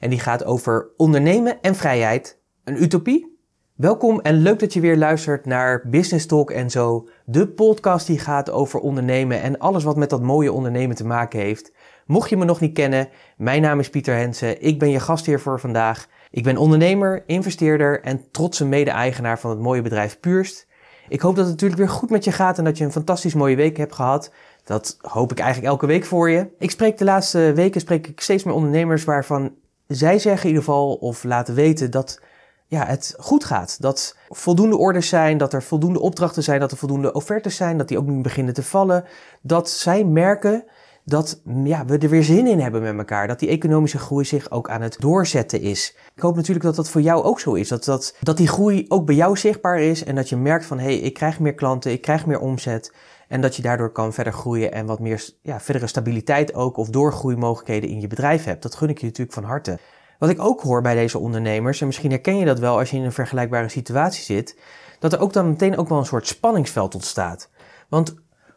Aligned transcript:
en 0.00 0.10
die 0.10 0.20
gaat 0.20 0.44
over 0.44 0.88
ondernemen 0.96 1.60
en 1.60 1.74
vrijheid. 1.74 2.40
Een 2.64 2.82
utopie? 2.82 3.34
Welkom 3.74 4.20
en 4.20 4.34
leuk 4.34 4.58
dat 4.58 4.72
je 4.72 4.80
weer 4.80 4.96
luistert 4.96 5.46
naar 5.46 5.88
Business 5.88 6.26
Talk 6.26 6.50
en 6.50 6.70
zo, 6.70 7.08
de 7.24 7.48
podcast 7.48 8.06
die 8.06 8.18
gaat 8.18 8.50
over 8.50 8.80
ondernemen 8.80 9.42
en 9.42 9.58
alles 9.58 9.84
wat 9.84 9.96
met 9.96 10.10
dat 10.10 10.22
mooie 10.22 10.52
ondernemen 10.52 10.96
te 10.96 11.06
maken 11.06 11.40
heeft. 11.40 11.72
Mocht 12.06 12.30
je 12.30 12.36
me 12.36 12.44
nog 12.44 12.60
niet 12.60 12.74
kennen, 12.74 13.08
mijn 13.36 13.62
naam 13.62 13.78
is 13.78 13.90
Pieter 13.90 14.16
Hensen, 14.16 14.62
ik 14.62 14.78
ben 14.78 14.90
je 14.90 15.00
gastheer 15.00 15.40
voor 15.40 15.60
vandaag. 15.60 16.06
Ik 16.30 16.42
ben 16.42 16.56
ondernemer, 16.56 17.22
investeerder 17.26 18.00
en 18.02 18.30
trotse 18.30 18.66
mede-eigenaar 18.66 19.38
van 19.38 19.50
het 19.50 19.60
mooie 19.60 19.82
bedrijf 19.82 20.20
Puurst. 20.20 20.66
Ik 21.08 21.20
hoop 21.20 21.36
dat 21.36 21.44
het 21.44 21.52
natuurlijk 21.52 21.80
weer 21.80 21.90
goed 21.90 22.10
met 22.10 22.24
je 22.24 22.32
gaat 22.32 22.58
en 22.58 22.64
dat 22.64 22.78
je 22.78 22.84
een 22.84 22.92
fantastisch 22.92 23.34
mooie 23.34 23.56
week 23.56 23.76
hebt 23.76 23.94
gehad. 23.94 24.32
Dat 24.64 24.96
hoop 25.00 25.32
ik 25.32 25.38
eigenlijk 25.38 25.72
elke 25.72 25.86
week 25.86 26.04
voor 26.04 26.30
je. 26.30 26.48
Ik 26.58 26.70
spreek 26.70 26.98
de 26.98 27.04
laatste 27.04 27.52
weken 27.54 27.80
spreek 27.80 28.06
ik 28.06 28.20
steeds 28.20 28.44
meer 28.44 28.54
ondernemers 28.54 29.04
waarvan 29.04 29.52
zij 29.86 30.18
zeggen 30.18 30.42
in 30.42 30.54
ieder 30.54 30.64
geval 30.64 30.94
of 30.94 31.24
laten 31.24 31.54
weten 31.54 31.90
dat 31.90 32.20
ja, 32.66 32.86
het 32.86 33.14
goed 33.18 33.44
gaat. 33.44 33.80
Dat 33.80 34.16
voldoende 34.28 34.76
orders 34.76 35.08
zijn, 35.08 35.38
dat 35.38 35.52
er 35.52 35.62
voldoende 35.62 36.00
opdrachten 36.00 36.42
zijn, 36.42 36.60
dat 36.60 36.70
er 36.70 36.76
voldoende 36.76 37.12
offertes 37.12 37.56
zijn, 37.56 37.78
dat 37.78 37.88
die 37.88 37.98
ook 37.98 38.06
nu 38.06 38.20
beginnen 38.20 38.54
te 38.54 38.62
vallen. 38.62 39.04
Dat 39.40 39.70
zij 39.70 40.04
merken 40.04 40.64
dat 41.04 41.40
ja, 41.64 41.84
we 41.84 41.98
er 41.98 42.08
weer 42.08 42.24
zin 42.24 42.46
in 42.46 42.60
hebben 42.60 42.82
met 42.82 42.98
elkaar. 42.98 43.26
Dat 43.26 43.38
die 43.38 43.48
economische 43.48 43.98
groei 43.98 44.24
zich 44.24 44.50
ook 44.50 44.70
aan 44.70 44.82
het 44.82 44.96
doorzetten 45.00 45.60
is. 45.60 45.96
Ik 46.14 46.22
hoop 46.22 46.36
natuurlijk 46.36 46.64
dat 46.64 46.76
dat 46.76 46.90
voor 46.90 47.00
jou 47.00 47.22
ook 47.22 47.40
zo 47.40 47.54
is. 47.54 47.68
Dat, 47.68 47.84
dat, 47.84 48.14
dat 48.20 48.36
die 48.36 48.48
groei 48.48 48.84
ook 48.88 49.06
bij 49.06 49.14
jou 49.14 49.36
zichtbaar 49.36 49.80
is 49.80 50.04
en 50.04 50.14
dat 50.14 50.28
je 50.28 50.36
merkt 50.36 50.64
van 50.64 50.78
hé, 50.78 50.84
hey, 50.84 50.96
ik 50.96 51.14
krijg 51.14 51.40
meer 51.40 51.54
klanten, 51.54 51.92
ik 51.92 52.02
krijg 52.02 52.26
meer 52.26 52.40
omzet. 52.40 52.92
En 53.28 53.40
dat 53.40 53.56
je 53.56 53.62
daardoor 53.62 53.92
kan 53.92 54.12
verder 54.12 54.32
groeien 54.32 54.72
en 54.72 54.86
wat 54.86 55.00
meer 55.00 55.28
ja, 55.42 55.60
verdere 55.60 55.86
stabiliteit 55.86 56.54
ook 56.54 56.76
of 56.76 56.88
doorgroeimogelijkheden 56.88 57.90
in 57.90 58.00
je 58.00 58.06
bedrijf 58.06 58.44
hebt. 58.44 58.62
Dat 58.62 58.74
gun 58.74 58.88
ik 58.88 58.98
je 58.98 59.06
natuurlijk 59.06 59.34
van 59.34 59.44
harte. 59.44 59.78
Wat 60.18 60.30
ik 60.30 60.40
ook 60.40 60.60
hoor 60.60 60.82
bij 60.82 60.94
deze 60.94 61.18
ondernemers, 61.18 61.80
en 61.80 61.86
misschien 61.86 62.10
herken 62.10 62.36
je 62.36 62.44
dat 62.44 62.58
wel 62.58 62.78
als 62.78 62.90
je 62.90 62.96
in 62.96 63.04
een 63.04 63.12
vergelijkbare 63.12 63.68
situatie 63.68 64.22
zit, 64.22 64.58
dat 64.98 65.12
er 65.12 65.20
ook 65.20 65.32
dan 65.32 65.48
meteen 65.48 65.76
ook 65.76 65.88
wel 65.88 65.98
een 65.98 66.06
soort 66.06 66.26
spanningsveld 66.26 66.94
ontstaat. 66.94 67.50
Want 67.88 68.14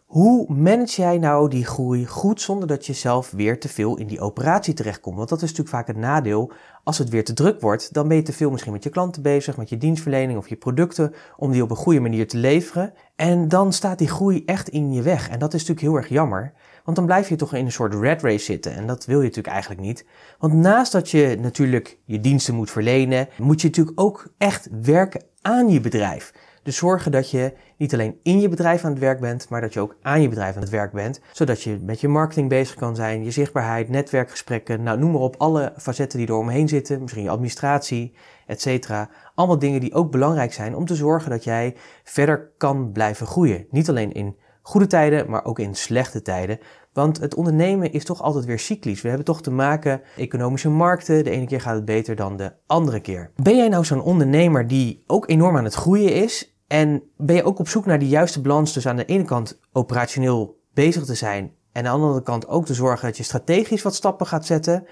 hoe 0.10 0.54
manage 0.54 1.02
jij 1.02 1.18
nou 1.18 1.50
die 1.50 1.66
groei 1.66 2.06
goed 2.06 2.42
zonder 2.42 2.68
dat 2.68 2.86
je 2.86 2.94
zelf 2.94 3.32
weer 3.32 3.60
te 3.60 3.70
veel 3.70 3.98
in 3.98 4.08
die 4.08 4.20
operatie 4.20 4.74
terechtkomt? 4.74 5.18
Want 5.18 5.30
dat 5.30 5.42
is 5.42 5.50
natuurlijk 5.50 5.76
vaak 5.76 5.88
het 5.88 5.98
nadeel. 5.98 6.52
Als 6.84 6.98
het 6.98 7.10
weer 7.10 7.24
te 7.24 7.34
druk 7.34 7.62
wordt, 7.62 7.94
dan 7.94 8.08
ben 8.08 8.18
je 8.18 8.24
te 8.24 8.34
veel 8.34 8.52
misschien 8.52 8.72
met 8.72 8.84
je 8.84 8.90
klanten 8.90 9.22
bezig, 9.22 9.58
met 9.58 9.70
je 9.70 9.78
dienstverlening 9.78 10.38
of 10.38 10.48
je 10.48 10.56
producten, 10.56 11.14
om 11.38 11.52
die 11.52 11.64
op 11.64 11.70
een 11.70 11.76
goede 11.76 12.00
manier 12.00 12.28
te 12.28 12.38
leveren. 12.38 12.94
En 13.16 13.48
dan 13.48 13.74
staat 13.74 13.98
die 13.98 14.08
groei 14.08 14.44
echt 14.46 14.70
in 14.70 14.94
je 14.94 15.02
weg. 15.02 15.30
En 15.30 15.40
dat 15.40 15.54
is 15.54 15.60
natuurlijk 15.60 15.88
heel 15.88 15.96
erg 15.96 16.10
jammer. 16.10 16.54
Want 16.84 16.98
dan 16.98 17.06
blijf 17.06 17.30
je 17.30 17.36
toch 17.36 17.54
in 17.54 17.66
een 17.66 17.72
soort 17.72 17.94
red 17.94 18.22
race 18.22 18.46
zitten. 18.46 18.76
En 18.76 18.88
dat 18.88 19.06
wil 19.06 19.18
je 19.18 19.28
natuurlijk 19.28 19.54
eigenlijk 19.54 19.82
niet. 19.82 20.06
Want 20.40 20.54
naast 20.54 20.92
dat 20.92 21.10
je 21.10 21.38
natuurlijk 21.40 21.98
je 22.06 22.20
diensten 22.20 22.56
moet 22.56 22.72
verlenen, 22.72 23.28
moet 23.38 23.62
je 23.62 23.68
natuurlijk 23.68 24.02
ook 24.02 24.34
echt 24.38 24.68
werken 24.82 25.24
aan 25.42 25.70
je 25.70 25.80
bedrijf. 25.80 26.34
Dus 26.64 26.78
zorgen 26.78 27.12
dat 27.12 27.32
je 27.32 27.54
niet 27.78 27.94
alleen 27.94 28.20
in 28.24 28.40
je 28.40 28.50
bedrijf 28.50 28.84
aan 28.86 28.92
het 28.92 29.00
werk 29.00 29.20
bent, 29.20 29.50
maar 29.50 29.62
dat 29.62 29.74
je 29.74 29.80
ook 29.80 29.96
aan 30.02 30.22
je 30.22 30.30
bedrijf 30.30 30.56
aan 30.56 30.62
het 30.62 30.70
werk 30.70 30.92
bent. 30.92 31.22
Zodat 31.32 31.62
je 31.62 31.80
met 31.82 32.02
je 32.02 32.08
marketing 32.08 32.50
bezig 32.50 32.76
kan 32.76 32.96
zijn, 32.96 33.24
je 33.24 33.32
zichtbaarheid, 33.32 33.90
netwerkgesprekken, 33.90 34.84
nou 34.84 35.00
noem 35.00 35.12
maar 35.12 35.22
op, 35.22 35.36
alle 35.38 35.74
facetten 35.78 36.20
die 36.20 36.28
er 36.28 36.34
omheen 36.34 36.68
zitten, 36.68 37.02
misschien 37.02 37.24
je 37.24 37.30
administratie, 37.30 38.14
etc. 38.46 38.90
Allemaal 39.36 39.60
dingen 39.60 39.80
die 39.80 39.94
ook 39.94 40.12
belangrijk 40.12 40.54
zijn 40.54 40.76
om 40.76 40.86
te 40.86 40.96
zorgen 40.96 41.30
dat 41.30 41.44
jij 41.44 41.76
verder 42.04 42.52
kan 42.58 42.92
blijven 42.92 43.28
groeien. 43.28 43.66
Niet 43.70 43.90
alleen 43.90 44.12
in 44.12 44.36
goede 44.70 44.88
tijden, 44.88 45.30
maar 45.30 45.46
ook 45.46 45.60
in 45.60 45.76
slechte 45.76 46.22
tijden. 46.22 46.60
Want 46.94 47.20
het 47.20 47.36
ondernemen 47.36 47.92
is 47.92 48.06
toch 48.06 48.22
altijd 48.22 48.46
weer 48.46 48.60
cyclisch. 48.60 49.02
We 49.02 49.08
hebben 49.08 49.26
toch 49.26 49.42
te 49.42 49.52
maken 49.52 50.02
economische 50.18 50.70
markten. 50.70 51.24
De 51.24 51.30
ene 51.30 51.46
keer 51.46 51.62
gaat 51.62 51.76
het 51.76 51.86
beter 51.86 52.16
dan 52.16 52.38
de 52.38 52.54
andere 52.68 53.00
keer. 53.00 53.32
Ben 53.36 53.58
jij 53.58 53.70
nou 53.70 53.86
zo'n 53.86 54.02
ondernemer 54.02 54.68
die 54.68 55.04
ook 55.08 55.30
enorm 55.30 55.58
aan 55.58 55.64
het 55.64 55.74
groeien 55.74 56.14
is? 56.14 56.58
En 56.68 57.04
ben 57.18 57.36
je 57.36 57.44
ook 57.44 57.60
op 57.60 57.68
zoek 57.68 57.86
naar 57.86 58.00
de 58.00 58.08
juiste 58.08 58.42
balans 58.42 58.74
dus 58.74 58.88
aan 58.88 58.96
de 58.96 59.06
ene 59.06 59.24
kant 59.24 59.60
operationeel 59.72 60.60
bezig 60.74 61.06
te 61.06 61.16
zijn 61.16 61.54
en 61.72 61.88
aan 61.88 62.00
de 62.00 62.06
andere 62.06 62.24
kant 62.24 62.48
ook 62.48 62.66
te 62.66 62.74
zorgen 62.74 63.08
dat 63.08 63.18
je 63.18 63.24
strategisch 63.24 63.82
wat 63.82 63.96
stappen 63.96 64.28
gaat 64.28 64.46
zetten? 64.46 64.86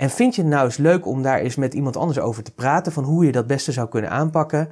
En 0.00 0.10
vind 0.10 0.34
je 0.34 0.42
het 0.42 0.50
nou 0.50 0.64
eens 0.64 0.76
leuk 0.76 1.06
om 1.06 1.22
daar 1.22 1.38
eens 1.38 1.56
met 1.56 1.74
iemand 1.74 1.96
anders 1.96 2.18
over 2.20 2.42
te 2.42 2.54
praten 2.54 2.92
van 2.92 3.04
hoe 3.04 3.24
je 3.24 3.32
dat 3.32 3.46
beste 3.46 3.72
zou 3.72 3.88
kunnen 3.88 4.10
aanpakken? 4.10 4.68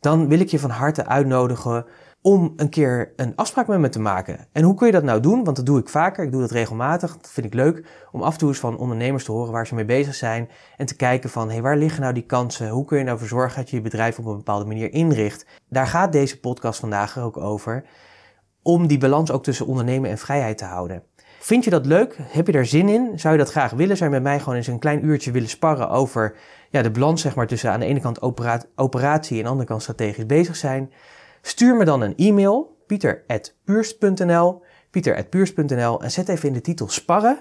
Dan 0.00 0.28
wil 0.28 0.40
ik 0.40 0.48
je 0.48 0.58
van 0.58 0.70
harte 0.70 1.06
uitnodigen 1.06 1.84
om 2.22 2.52
een 2.56 2.68
keer 2.68 3.12
een 3.16 3.36
afspraak 3.36 3.66
met 3.66 3.78
me 3.78 3.88
te 3.88 4.00
maken. 4.00 4.46
En 4.52 4.62
hoe 4.62 4.74
kun 4.74 4.86
je 4.86 4.92
dat 4.92 5.02
nou 5.02 5.20
doen? 5.20 5.44
Want 5.44 5.56
dat 5.56 5.66
doe 5.66 5.78
ik 5.78 5.88
vaker, 5.88 6.24
ik 6.24 6.32
doe 6.32 6.40
dat 6.40 6.50
regelmatig. 6.50 7.16
Dat 7.16 7.30
vind 7.30 7.46
ik 7.46 7.54
leuk 7.54 7.86
om 8.12 8.22
af 8.22 8.32
en 8.32 8.38
toe 8.38 8.48
eens 8.48 8.58
van 8.58 8.76
ondernemers 8.76 9.24
te 9.24 9.32
horen 9.32 9.52
waar 9.52 9.66
ze 9.66 9.74
mee 9.74 9.84
bezig 9.84 10.14
zijn. 10.14 10.48
En 10.76 10.86
te 10.86 10.96
kijken 10.96 11.30
van, 11.30 11.46
hé, 11.46 11.52
hey, 11.52 11.62
waar 11.62 11.76
liggen 11.76 12.00
nou 12.00 12.14
die 12.14 12.26
kansen? 12.26 12.68
Hoe 12.68 12.84
kun 12.84 12.98
je 12.98 13.04
nou 13.04 13.18
voor 13.18 13.28
zorgen 13.28 13.56
dat 13.56 13.70
je 13.70 13.76
je 13.76 13.82
bedrijf 13.82 14.18
op 14.18 14.26
een 14.26 14.36
bepaalde 14.36 14.64
manier 14.64 14.92
inricht? 14.92 15.46
Daar 15.68 15.86
gaat 15.86 16.12
deze 16.12 16.40
podcast 16.40 16.80
vandaag 16.80 17.18
ook 17.18 17.36
over. 17.36 17.84
Om 18.62 18.86
die 18.86 18.98
balans 18.98 19.30
ook 19.30 19.42
tussen 19.42 19.66
ondernemen 19.66 20.10
en 20.10 20.18
vrijheid 20.18 20.58
te 20.58 20.64
houden. 20.64 21.02
Vind 21.42 21.64
je 21.64 21.70
dat 21.70 21.86
leuk? 21.86 22.16
Heb 22.20 22.46
je 22.46 22.52
daar 22.52 22.66
zin 22.66 22.88
in? 22.88 23.18
Zou 23.18 23.32
je 23.32 23.38
dat 23.38 23.50
graag 23.50 23.70
willen? 23.70 23.96
Zou 23.96 24.10
je 24.10 24.14
met 24.16 24.24
mij 24.24 24.38
gewoon 24.38 24.54
eens 24.54 24.66
een 24.66 24.78
klein 24.78 25.04
uurtje 25.04 25.30
willen 25.30 25.48
sparren 25.48 25.90
over 25.90 26.36
ja, 26.70 26.82
de 26.82 26.90
balans 26.90 27.22
zeg 27.22 27.34
maar, 27.34 27.46
tussen 27.46 27.70
aan 27.70 27.80
de 27.80 27.86
ene 27.86 28.00
kant 28.00 28.22
operatie 28.76 29.32
en 29.32 29.38
aan 29.38 29.44
de 29.44 29.50
andere 29.50 29.68
kant 29.68 29.82
strategisch 29.82 30.26
bezig 30.26 30.56
zijn? 30.56 30.92
Stuur 31.40 31.76
me 31.76 31.84
dan 31.84 32.00
een 32.00 32.16
e-mail, 32.16 32.76
pieter.puurst.nl, 32.86 34.62
pieter.puurst.nl 34.90 36.02
en 36.02 36.10
zet 36.10 36.28
even 36.28 36.48
in 36.48 36.54
de 36.54 36.60
titel 36.60 36.88
sparren. 36.88 37.38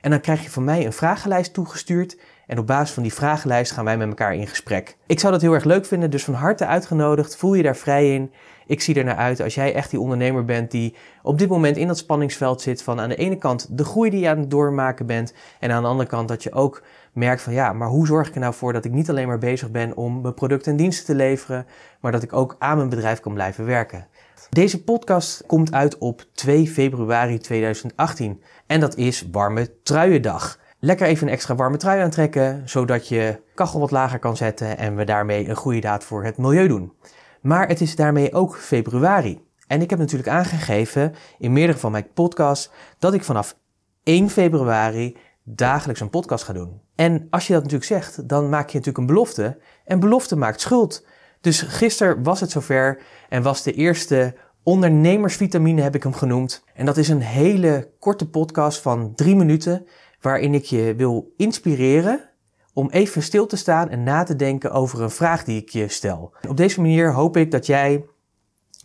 En 0.00 0.10
dan 0.10 0.20
krijg 0.20 0.42
je 0.42 0.50
van 0.50 0.64
mij 0.64 0.86
een 0.86 0.92
vragenlijst 0.92 1.54
toegestuurd. 1.54 2.18
En 2.46 2.58
op 2.58 2.66
basis 2.66 2.94
van 2.94 3.02
die 3.02 3.14
vragenlijst 3.14 3.72
gaan 3.72 3.84
wij 3.84 3.96
met 3.96 4.08
elkaar 4.08 4.34
in 4.34 4.46
gesprek. 4.46 4.96
Ik 5.06 5.20
zou 5.20 5.32
dat 5.32 5.42
heel 5.42 5.52
erg 5.52 5.64
leuk 5.64 5.86
vinden, 5.86 6.10
dus 6.10 6.24
van 6.24 6.34
harte 6.34 6.66
uitgenodigd. 6.66 7.36
Voel 7.36 7.54
je 7.54 7.62
daar 7.62 7.76
vrij 7.76 8.14
in. 8.14 8.32
Ik 8.66 8.80
zie 8.80 8.94
er 8.94 9.04
naar 9.04 9.16
uit 9.16 9.40
als 9.40 9.54
jij 9.54 9.74
echt 9.74 9.90
die 9.90 10.00
ondernemer 10.00 10.44
bent 10.44 10.70
die 10.70 10.96
op 11.22 11.38
dit 11.38 11.48
moment 11.48 11.76
in 11.76 11.86
dat 11.86 11.98
spanningsveld 11.98 12.60
zit 12.60 12.82
van 12.82 13.00
aan 13.00 13.08
de 13.08 13.16
ene 13.16 13.36
kant 13.36 13.78
de 13.78 13.84
groei 13.84 14.10
die 14.10 14.20
je 14.20 14.28
aan 14.28 14.38
het 14.38 14.50
doormaken 14.50 15.06
bent 15.06 15.34
en 15.60 15.70
aan 15.70 15.82
de 15.82 15.88
andere 15.88 16.08
kant 16.08 16.28
dat 16.28 16.42
je 16.42 16.52
ook 16.52 16.82
merkt 17.12 17.42
van 17.42 17.52
ja, 17.52 17.72
maar 17.72 17.88
hoe 17.88 18.06
zorg 18.06 18.28
ik 18.28 18.34
er 18.34 18.40
nou 18.40 18.54
voor 18.54 18.72
dat 18.72 18.84
ik 18.84 18.92
niet 18.92 19.10
alleen 19.10 19.26
maar 19.26 19.38
bezig 19.38 19.70
ben 19.70 19.96
om 19.96 20.20
mijn 20.20 20.34
producten 20.34 20.70
en 20.70 20.78
diensten 20.78 21.06
te 21.06 21.14
leveren, 21.14 21.66
maar 22.00 22.12
dat 22.12 22.22
ik 22.22 22.32
ook 22.32 22.56
aan 22.58 22.76
mijn 22.76 22.88
bedrijf 22.88 23.20
kan 23.20 23.34
blijven 23.34 23.64
werken. 23.64 24.06
Deze 24.50 24.84
podcast 24.84 25.46
komt 25.46 25.72
uit 25.72 25.98
op 25.98 26.24
2 26.32 26.68
februari 26.68 27.38
2018 27.38 28.42
en 28.66 28.80
dat 28.80 28.96
is 28.96 29.28
Warme 29.30 29.82
Truiendag. 29.82 30.60
Lekker 30.84 31.06
even 31.06 31.26
een 31.26 31.32
extra 31.32 31.54
warme 31.54 31.76
trui 31.76 32.00
aantrekken, 32.00 32.62
zodat 32.64 33.08
je 33.08 33.40
kachel 33.54 33.80
wat 33.80 33.90
lager 33.90 34.18
kan 34.18 34.36
zetten 34.36 34.78
en 34.78 34.96
we 34.96 35.04
daarmee 35.04 35.48
een 35.48 35.56
goede 35.56 35.80
daad 35.80 36.04
voor 36.04 36.24
het 36.24 36.36
milieu 36.36 36.68
doen. 36.68 36.92
Maar 37.40 37.68
het 37.68 37.80
is 37.80 37.96
daarmee 37.96 38.32
ook 38.32 38.56
februari. 38.56 39.44
En 39.66 39.82
ik 39.82 39.90
heb 39.90 39.98
natuurlijk 39.98 40.30
aangegeven 40.30 41.14
in 41.38 41.52
meerdere 41.52 41.78
van 41.78 41.92
mijn 41.92 42.12
podcasts 42.14 42.70
dat 42.98 43.14
ik 43.14 43.24
vanaf 43.24 43.56
1 44.02 44.30
februari 44.30 45.16
dagelijks 45.42 46.00
een 46.00 46.10
podcast 46.10 46.44
ga 46.44 46.52
doen. 46.52 46.80
En 46.94 47.26
als 47.30 47.46
je 47.46 47.52
dat 47.52 47.62
natuurlijk 47.62 47.90
zegt, 47.90 48.28
dan 48.28 48.48
maak 48.48 48.68
je 48.68 48.78
natuurlijk 48.78 48.98
een 48.98 49.14
belofte. 49.14 49.58
En 49.84 50.00
belofte 50.00 50.36
maakt 50.36 50.60
schuld. 50.60 51.06
Dus 51.40 51.62
gisteren 51.62 52.22
was 52.22 52.40
het 52.40 52.50
zover 52.50 52.98
en 53.28 53.42
was 53.42 53.62
de 53.62 53.72
eerste 53.72 54.34
ondernemersvitamine, 54.62 55.82
heb 55.82 55.94
ik 55.94 56.02
hem 56.02 56.14
genoemd. 56.14 56.64
En 56.74 56.86
dat 56.86 56.96
is 56.96 57.08
een 57.08 57.22
hele 57.22 57.90
korte 57.98 58.28
podcast 58.28 58.80
van 58.80 59.14
drie 59.14 59.36
minuten, 59.36 59.86
waarin 60.22 60.54
ik 60.54 60.64
je 60.64 60.94
wil 60.96 61.32
inspireren 61.36 62.30
om 62.72 62.90
even 62.90 63.22
stil 63.22 63.46
te 63.46 63.56
staan 63.56 63.88
en 63.88 64.02
na 64.02 64.22
te 64.22 64.36
denken 64.36 64.70
over 64.70 65.02
een 65.02 65.10
vraag 65.10 65.44
die 65.44 65.60
ik 65.60 65.68
je 65.68 65.88
stel. 65.88 66.34
op 66.48 66.56
deze 66.56 66.80
manier 66.80 67.12
hoop 67.12 67.36
ik 67.36 67.50
dat 67.50 67.66
jij 67.66 68.04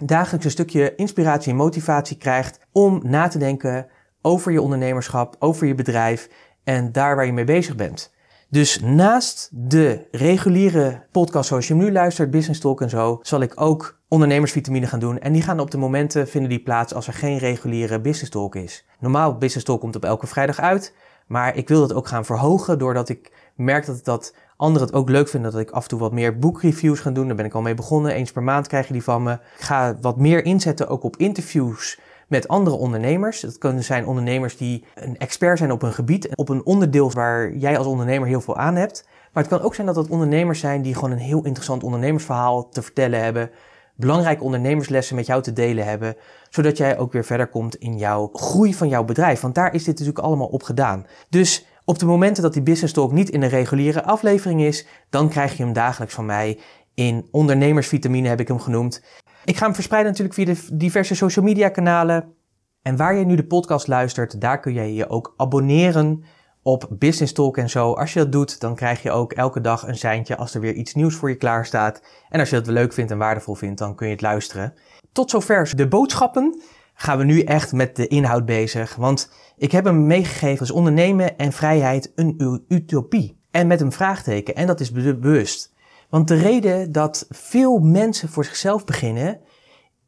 dagelijks 0.06 0.46
een 0.46 0.52
stukje 0.52 0.96
inspiratie 0.96 1.52
en 1.52 1.58
motivatie 1.58 2.18
krijgt 2.18 2.60
om 2.72 3.00
na 3.04 3.28
te 3.28 3.38
denken 3.38 3.88
over 4.22 4.52
je 4.52 4.62
ondernemerschap, 4.62 5.36
over 5.40 5.68
je 5.68 5.76
bedrijf 5.76 6.30
en 6.64 6.92
daar 6.92 7.16
waar 7.16 7.26
je 7.26 7.34
mee 7.34 7.44
bezig 7.44 7.76
bent. 7.76 8.16
Dus 8.50 8.80
naast 8.80 9.50
de 9.52 10.08
reguliere 10.12 11.04
podcast 11.12 11.48
zoals 11.48 11.68
je 11.68 11.74
hem 11.74 11.84
nu 11.84 11.92
luistert, 11.92 12.32
Business 12.32 12.60
Talk 12.60 12.82
en 12.82 12.90
zo, 12.90 13.20
zal 13.22 13.42
ik 13.42 13.62
ook 13.62 14.00
ondernemersvitamine 14.08 14.88
gaan 14.88 15.00
doen. 15.00 15.20
En 15.20 15.34
die 15.34 15.42
gaan 15.42 15.60
op 15.60 15.72
de 15.72 15.78
momenten 15.78 16.28
vinden 16.28 16.50
die 16.50 16.64
plaats 16.64 16.94
als 16.94 17.08
er 17.08 17.14
geen 17.14 17.38
reguliere 17.38 18.02
Business 18.02 18.32
Talk 18.32 18.56
is. 18.56 18.86
Normaal 19.00 19.38
Business 19.38 19.66
Talk 19.66 19.80
komt 19.80 19.96
op 19.96 20.06
elke 20.06 20.28
vrijdag 20.28 20.60
uit. 20.60 20.94
Maar 21.28 21.56
ik 21.56 21.68
wil 21.68 21.80
dat 21.80 21.94
ook 21.94 22.08
gaan 22.08 22.26
verhogen 22.26 22.80
doordat 22.80 23.10
ik 23.10 23.32
merk 23.56 23.86
dat, 23.86 24.06
dat 24.06 24.34
anderen 24.58 24.88
het 24.88 24.96
ook 24.96 25.10
leuk 25.10 25.28
vinden 25.30 25.52
dat 25.52 25.62
ik 25.62 25.72
af 25.72 25.84
en 25.84 25.90
toe 25.90 26.00
wat 26.00 26.12
meer 26.12 26.40
boekreviews 26.40 27.00
ga 27.00 27.10
doen. 27.10 27.28
Daar 27.28 27.36
ben 27.36 27.46
ik 27.46 27.54
al 27.54 27.62
mee 27.62 27.74
begonnen. 27.74 28.12
Eens 28.12 28.32
per 28.32 28.44
maand 28.44 28.68
krijg 28.68 28.88
je 28.88 28.94
die 28.94 29.04
van 29.04 29.24
me. 29.24 29.32
Ik 29.32 29.40
ga 29.58 29.98
wat 30.02 30.18
meer 30.18 30.46
inzetten 30.46 30.88
ook 30.88 31.04
op 31.04 31.18
interviews 31.18 32.00
met 32.28 32.48
andere 32.48 32.76
ondernemers. 32.76 33.40
Dat 33.40 33.58
kunnen 33.58 33.84
zijn 33.84 34.06
ondernemers 34.06 34.58
die 34.58 34.84
een 34.96 35.18
expert 35.18 35.58
zijn 35.58 35.72
op 35.72 35.82
een 35.82 35.94
gebied, 35.94 36.36
op 36.36 36.50
een 36.50 36.66
onderdeel 36.66 37.12
waar 37.12 37.56
jij 37.56 37.78
als 37.78 37.88
ondernemer 37.88 38.28
heel 38.28 38.42
veel 38.42 38.58
aan 38.58 38.76
hebt. 38.76 39.08
Maar 39.34 39.44
het 39.44 39.52
kan 39.52 39.62
ook 39.62 39.76
zijn 39.76 39.88
dat 39.88 39.96
het 39.96 40.10
ondernemers 40.10 40.60
zijn 40.60 40.82
die 40.82 40.94
gewoon 40.94 41.12
een 41.12 41.18
heel 41.18 41.44
interessant 41.44 41.84
ondernemersverhaal 41.84 42.70
te 42.70 42.82
vertellen 42.82 43.24
hebben. 43.24 43.50
Belangrijke 43.98 44.44
ondernemerslessen 44.44 45.16
met 45.16 45.26
jou 45.26 45.42
te 45.42 45.54
delen 45.54 45.86
hebben, 45.86 46.16
zodat 46.50 46.78
jij 46.78 46.98
ook 46.98 47.12
weer 47.12 47.26
verder 47.26 47.48
komt 47.48 47.76
in 47.76 47.98
jouw 47.98 48.30
groei 48.34 48.74
van 48.74 48.88
jouw 48.88 49.04
bedrijf. 49.04 49.40
Want 49.42 49.56
daar 49.56 49.74
is 49.74 49.84
dit 49.84 50.00
natuurlijk 50.00 50.26
allemaal 50.26 50.48
op 50.48 50.64
gedaan. 50.64 51.06
Dus 51.30 51.66
op 51.86 52.00
de 52.00 52.06
momenten 52.06 52.44
dat 52.44 52.54
die 52.54 52.62
Business 52.62 52.94
Talk 52.94 53.12
niet 53.12 53.30
in 53.30 53.42
een 53.42 53.50
reguliere 53.50 54.04
aflevering 54.04 54.62
is, 54.62 54.88
dan 55.10 55.30
krijg 55.30 55.58
je 55.58 55.64
hem 55.64 55.74
dagelijks 55.74 56.14
van 56.14 56.26
mij 56.26 56.60
in 56.94 57.28
ondernemersvitamine 57.32 58.28
heb 58.28 58.40
ik 58.40 58.48
hem 58.48 58.60
genoemd. 58.60 59.04
Ik 59.46 59.58
ga 59.58 59.66
hem 59.66 59.74
verspreiden 59.74 60.12
natuurlijk 60.12 60.38
via 60.38 60.54
de 60.54 60.78
diverse 60.78 61.16
social 61.16 61.46
media 61.46 61.70
kanalen. 61.70 62.34
En 62.82 62.96
waar 62.96 63.16
je 63.16 63.26
nu 63.26 63.36
de 63.36 63.48
podcast 63.48 63.88
luistert, 63.88 64.42
daar 64.42 64.60
kun 64.60 64.74
je 64.74 64.94
je 64.94 65.10
ook 65.10 65.34
abonneren 65.38 66.24
op 66.68 66.88
Business 66.90 67.34
Talk 67.34 67.58
en 67.58 67.70
zo. 67.70 67.94
Als 67.94 68.14
je 68.14 68.20
dat 68.20 68.32
doet, 68.32 68.60
dan 68.60 68.76
krijg 68.76 69.04
je 69.04 69.12
ook 69.12 69.34
elke 69.34 69.62
dag 69.62 69.88
een 69.88 69.98
seintje 69.98 70.38
als 70.38 70.54
er 70.54 70.62
weer 70.62 70.74
iets 70.74 70.94
nieuws 70.94 71.16
voor 71.16 71.30
je 71.30 71.36
klaar 71.36 71.66
staat. 71.66 72.02
En 72.30 72.40
als 72.40 72.50
je 72.50 72.56
dat 72.56 72.68
leuk 72.68 72.94
vindt 72.94 73.12
en 73.12 73.18
waardevol 73.18 73.56
vindt, 73.56 73.80
dan 73.80 73.96
kun 73.96 74.08
je 74.08 74.14
het 74.14 74.22
luisteren. 74.22 74.74
Tot 75.12 75.30
zover 75.30 75.76
de 75.76 75.88
boodschappen. 75.88 76.62
Gaan 76.94 77.18
we 77.18 77.24
nu 77.24 77.42
echt 77.42 77.72
met 77.72 77.96
de 77.96 78.08
inhoud 78.08 78.46
bezig. 78.46 78.96
Want 78.96 79.32
ik 79.58 79.72
heb 79.72 79.86
hem 79.86 80.08
meegegeven 80.08 80.60
als 80.60 80.72
ondernemen 80.72 81.38
en 81.38 81.52
vrijheid 81.52 82.12
een 82.16 82.64
utopie. 82.68 83.40
En 83.52 83.68
met 83.68 83.82
een 83.82 83.92
vraagteken. 83.92 84.56
En 84.56 84.68
dat 84.68 84.80
is 84.80 84.92
bewust. 84.92 85.74
Want 86.10 86.28
de 86.28 86.36
reden 86.36 86.92
dat 86.92 87.26
veel 87.30 87.78
mensen 87.80 88.30
voor 88.30 88.46
zichzelf 88.46 88.86
beginnen 88.86 89.40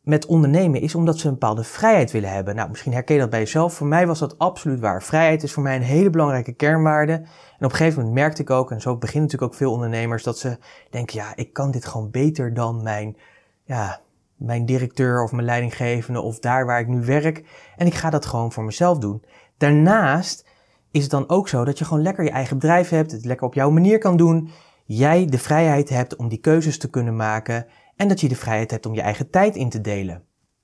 met 0.10 0.26
ondernemen 0.26 0.82
is 0.82 0.96
omdat 0.96 1.18
ze 1.18 1.28
een 1.28 1.34
bepaalde 1.34 1.64
vrijheid 1.64 2.12
willen 2.12 2.32
hebben. 2.32 2.56
Nou, 2.56 2.70
misschien 2.70 2.94
herken 2.94 3.16
je 3.16 3.22
dat 3.22 3.30
bij 3.30 3.40
jezelf. 3.40 3.74
Voor 3.74 3.88
mij 3.88 4.08
was 4.08 4.20
dat 4.20 4.38
absoluut 4.38 4.80
waar. 4.80 5.04
Vrijheid 5.04 5.44
is 5.44 5.54
voor 5.54 5.64
mij 5.64 5.76
een 5.76 5.82
hele 5.82 6.10
belangrijke 6.10 6.52
kernwaarde. 6.52 7.14
En 7.14 7.66
op 7.66 7.72
een 7.72 7.72
gegeven 7.72 7.98
moment 7.98 8.16
merkte 8.16 8.42
ik 8.42 8.50
ook, 8.50 8.72
en 8.72 8.82
zo 8.82 8.98
beginnen 8.98 9.24
natuurlijk 9.24 9.52
ook 9.52 9.58
veel 9.58 9.72
ondernemers, 9.72 10.24
dat 10.24 10.40
ze 10.40 10.58
denken, 10.90 11.18
ja, 11.20 11.36
ik 11.36 11.54
kan 11.54 11.72
dit 11.72 11.86
gewoon 11.86 12.12
beter 12.12 12.54
dan 12.54 12.84
mijn, 12.84 13.18
ja, 13.64 14.02
mijn 14.36 14.66
directeur 14.66 15.24
of 15.24 15.32
mijn 15.32 15.46
leidinggevende 15.46 16.22
of 16.22 16.40
daar 16.40 16.66
waar 16.66 16.80
ik 16.80 16.88
nu 16.88 17.06
werk. 17.06 17.44
En 17.76 17.88
ik 17.88 17.94
ga 17.94 18.10
dat 18.10 18.26
gewoon 18.26 18.52
voor 18.52 18.64
mezelf 18.64 18.98
doen. 18.98 19.24
Daarnaast 19.58 20.48
is 20.92 21.02
het 21.02 21.12
dan 21.12 21.30
ook 21.30 21.48
zo 21.48 21.66
dat 21.66 21.78
je 21.78 21.86
gewoon 21.86 22.04
lekker 22.04 22.24
je 22.24 22.32
eigen 22.32 22.58
bedrijf 22.60 22.90
hebt, 22.90 23.12
het 23.12 23.26
lekker 23.26 23.48
op 23.48 23.54
jouw 23.54 23.70
manier 23.70 23.98
kan 23.98 24.18
doen 24.18 24.50
jij 24.96 25.26
de 25.26 25.38
vrijheid 25.38 25.90
hebt 25.90 26.16
om 26.16 26.28
die 26.28 26.40
keuzes 26.40 26.78
te 26.78 26.90
kunnen 26.90 27.16
maken 27.16 27.66
en 28.00 28.08
dat 28.08 28.20
je 28.20 28.28
de 28.28 28.36
vrijheid 28.36 28.72
hebt 28.72 28.86
om 28.86 28.94
je 28.94 29.02
eigen 29.02 29.30
tijd 29.30 29.56
in 29.56 29.70
te 29.70 29.82
delen. 29.82 30.24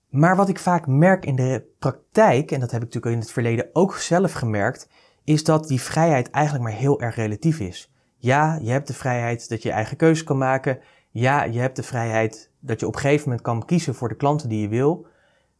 Maar 0.09 0.35
wat 0.35 0.49
ik 0.49 0.59
vaak 0.59 0.87
merk 0.87 1.25
in 1.25 1.35
de 1.35 1.65
praktijk, 1.79 2.51
en 2.51 2.59
dat 2.59 2.71
heb 2.71 2.81
ik 2.81 2.85
natuurlijk 2.85 3.15
in 3.15 3.21
het 3.21 3.31
verleden 3.31 3.69
ook 3.73 3.95
zelf 3.95 4.31
gemerkt, 4.31 4.89
is 5.23 5.43
dat 5.43 5.67
die 5.67 5.81
vrijheid 5.81 6.29
eigenlijk 6.29 6.63
maar 6.63 6.73
heel 6.73 7.01
erg 7.01 7.15
relatief 7.15 7.59
is. 7.59 7.93
Ja, 8.17 8.59
je 8.61 8.71
hebt 8.71 8.87
de 8.87 8.93
vrijheid 8.93 9.49
dat 9.49 9.61
je 9.61 9.67
je 9.67 9.73
eigen 9.73 9.97
keuzes 9.97 10.23
kan 10.23 10.37
maken. 10.37 10.79
Ja, 11.11 11.43
je 11.43 11.59
hebt 11.59 11.75
de 11.75 11.83
vrijheid 11.83 12.51
dat 12.59 12.79
je 12.79 12.87
op 12.87 12.95
een 12.95 13.01
gegeven 13.01 13.23
moment 13.23 13.41
kan 13.41 13.65
kiezen 13.65 13.95
voor 13.95 14.09
de 14.09 14.15
klanten 14.15 14.49
die 14.49 14.61
je 14.61 14.67
wil. 14.67 15.07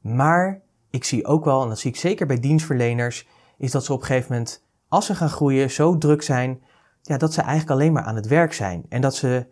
Maar 0.01 0.61
ik 0.89 1.03
zie 1.03 1.25
ook 1.25 1.45
wel, 1.45 1.61
en 1.61 1.69
dat 1.69 1.79
zie 1.79 1.91
ik 1.91 1.97
zeker 1.97 2.25
bij 2.25 2.39
dienstverleners, 2.39 3.27
is 3.57 3.71
dat 3.71 3.85
ze 3.85 3.93
op 3.93 3.99
een 3.99 4.05
gegeven 4.05 4.31
moment, 4.31 4.65
als 4.87 5.05
ze 5.05 5.15
gaan 5.15 5.29
groeien, 5.29 5.71
zo 5.71 5.97
druk 5.97 6.21
zijn 6.21 6.63
ja, 7.01 7.17
dat 7.17 7.33
ze 7.33 7.41
eigenlijk 7.41 7.71
alleen 7.71 7.93
maar 7.93 8.03
aan 8.03 8.15
het 8.15 8.27
werk 8.27 8.53
zijn. 8.53 8.85
En 8.89 9.01
dat 9.01 9.15
ze 9.15 9.47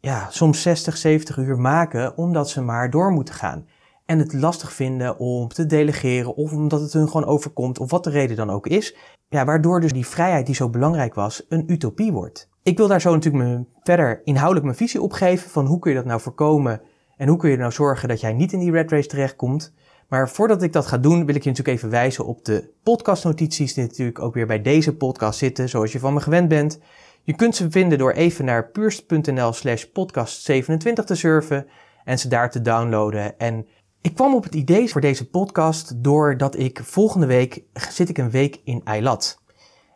ja, 0.00 0.26
soms 0.30 0.62
60, 0.62 0.96
70 0.96 1.36
uur 1.36 1.58
maken 1.58 2.16
omdat 2.16 2.50
ze 2.50 2.62
maar 2.62 2.90
door 2.90 3.10
moeten 3.10 3.34
gaan. 3.34 3.66
En 4.06 4.18
het 4.18 4.32
lastig 4.32 4.72
vinden 4.72 5.18
om 5.18 5.48
te 5.48 5.66
delegeren 5.66 6.34
of 6.34 6.52
omdat 6.52 6.80
het 6.80 6.92
hun 6.92 7.08
gewoon 7.08 7.26
overkomt 7.26 7.78
of 7.78 7.90
wat 7.90 8.04
de 8.04 8.10
reden 8.10 8.36
dan 8.36 8.50
ook 8.50 8.66
is. 8.66 8.96
Ja, 9.28 9.44
waardoor 9.44 9.80
dus 9.80 9.92
die 9.92 10.06
vrijheid 10.06 10.46
die 10.46 10.54
zo 10.54 10.68
belangrijk 10.68 11.14
was 11.14 11.46
een 11.48 11.72
utopie 11.72 12.12
wordt. 12.12 12.48
Ik 12.62 12.76
wil 12.76 12.88
daar 12.88 13.00
zo 13.00 13.12
natuurlijk 13.12 13.44
me 13.44 13.64
verder 13.82 14.20
inhoudelijk 14.24 14.64
mijn 14.64 14.76
visie 14.76 15.02
op 15.02 15.12
geven 15.12 15.50
van 15.50 15.66
hoe 15.66 15.78
kun 15.78 15.90
je 15.90 15.96
dat 15.96 16.06
nou 16.06 16.20
voorkomen 16.20 16.80
en 17.16 17.28
hoe 17.28 17.36
kun 17.36 17.50
je 17.50 17.56
nou 17.56 17.72
zorgen 17.72 18.08
dat 18.08 18.20
jij 18.20 18.32
niet 18.32 18.52
in 18.52 18.58
die 18.58 18.70
red 18.70 18.90
race 18.90 19.08
terechtkomt. 19.08 19.72
Maar 20.08 20.28
voordat 20.28 20.62
ik 20.62 20.72
dat 20.72 20.86
ga 20.86 20.98
doen, 20.98 21.26
wil 21.26 21.34
ik 21.34 21.42
je 21.42 21.48
natuurlijk 21.48 21.76
even 21.76 21.90
wijzen 21.90 22.26
op 22.26 22.44
de 22.44 22.70
podcastnotities 22.82 23.74
die 23.74 23.84
natuurlijk 23.84 24.18
ook 24.18 24.34
weer 24.34 24.46
bij 24.46 24.62
deze 24.62 24.96
podcast 24.96 25.38
zitten, 25.38 25.68
zoals 25.68 25.92
je 25.92 25.98
van 25.98 26.14
me 26.14 26.20
gewend 26.20 26.48
bent. 26.48 26.80
Je 27.22 27.34
kunt 27.34 27.56
ze 27.56 27.70
vinden 27.70 27.98
door 27.98 28.12
even 28.12 28.44
naar 28.44 28.70
puurst.nl 28.70 29.52
slash 29.52 29.84
podcast 29.84 30.42
27 30.42 31.04
te 31.04 31.14
surfen 31.14 31.66
en 32.04 32.18
ze 32.18 32.28
daar 32.28 32.50
te 32.50 32.62
downloaden. 32.62 33.38
En 33.38 33.66
ik 34.00 34.14
kwam 34.14 34.34
op 34.34 34.44
het 34.44 34.54
idee 34.54 34.90
voor 34.90 35.00
deze 35.00 35.30
podcast 35.30 36.04
doordat 36.04 36.58
ik 36.58 36.80
volgende 36.82 37.26
week 37.26 37.62
zit 37.90 38.08
ik 38.08 38.18
een 38.18 38.30
week 38.30 38.60
in 38.64 38.80
Eilat. 38.84 39.42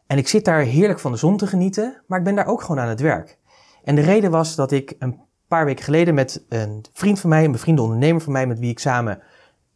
En 0.06 0.18
ik 0.18 0.28
zit 0.28 0.44
daar 0.44 0.60
heerlijk 0.60 1.00
van 1.00 1.12
de 1.12 1.18
zon 1.18 1.36
te 1.36 1.46
genieten, 1.46 2.02
maar 2.06 2.18
ik 2.18 2.24
ben 2.24 2.34
daar 2.34 2.46
ook 2.46 2.60
gewoon 2.60 2.80
aan 2.80 2.88
het 2.88 3.00
werk. 3.00 3.38
En 3.84 3.94
de 3.94 4.00
reden 4.00 4.30
was 4.30 4.54
dat 4.54 4.72
ik 4.72 4.94
een 4.98 5.20
paar 5.48 5.64
weken 5.64 5.84
geleden 5.84 6.14
met 6.14 6.44
een 6.48 6.84
vriend 6.92 7.20
van 7.20 7.30
mij, 7.30 7.44
een 7.44 7.52
bevriende 7.52 7.82
ondernemer 7.82 8.20
van 8.20 8.32
mij, 8.32 8.46
met 8.46 8.58
wie 8.58 8.70
ik 8.70 8.78
samen 8.78 9.22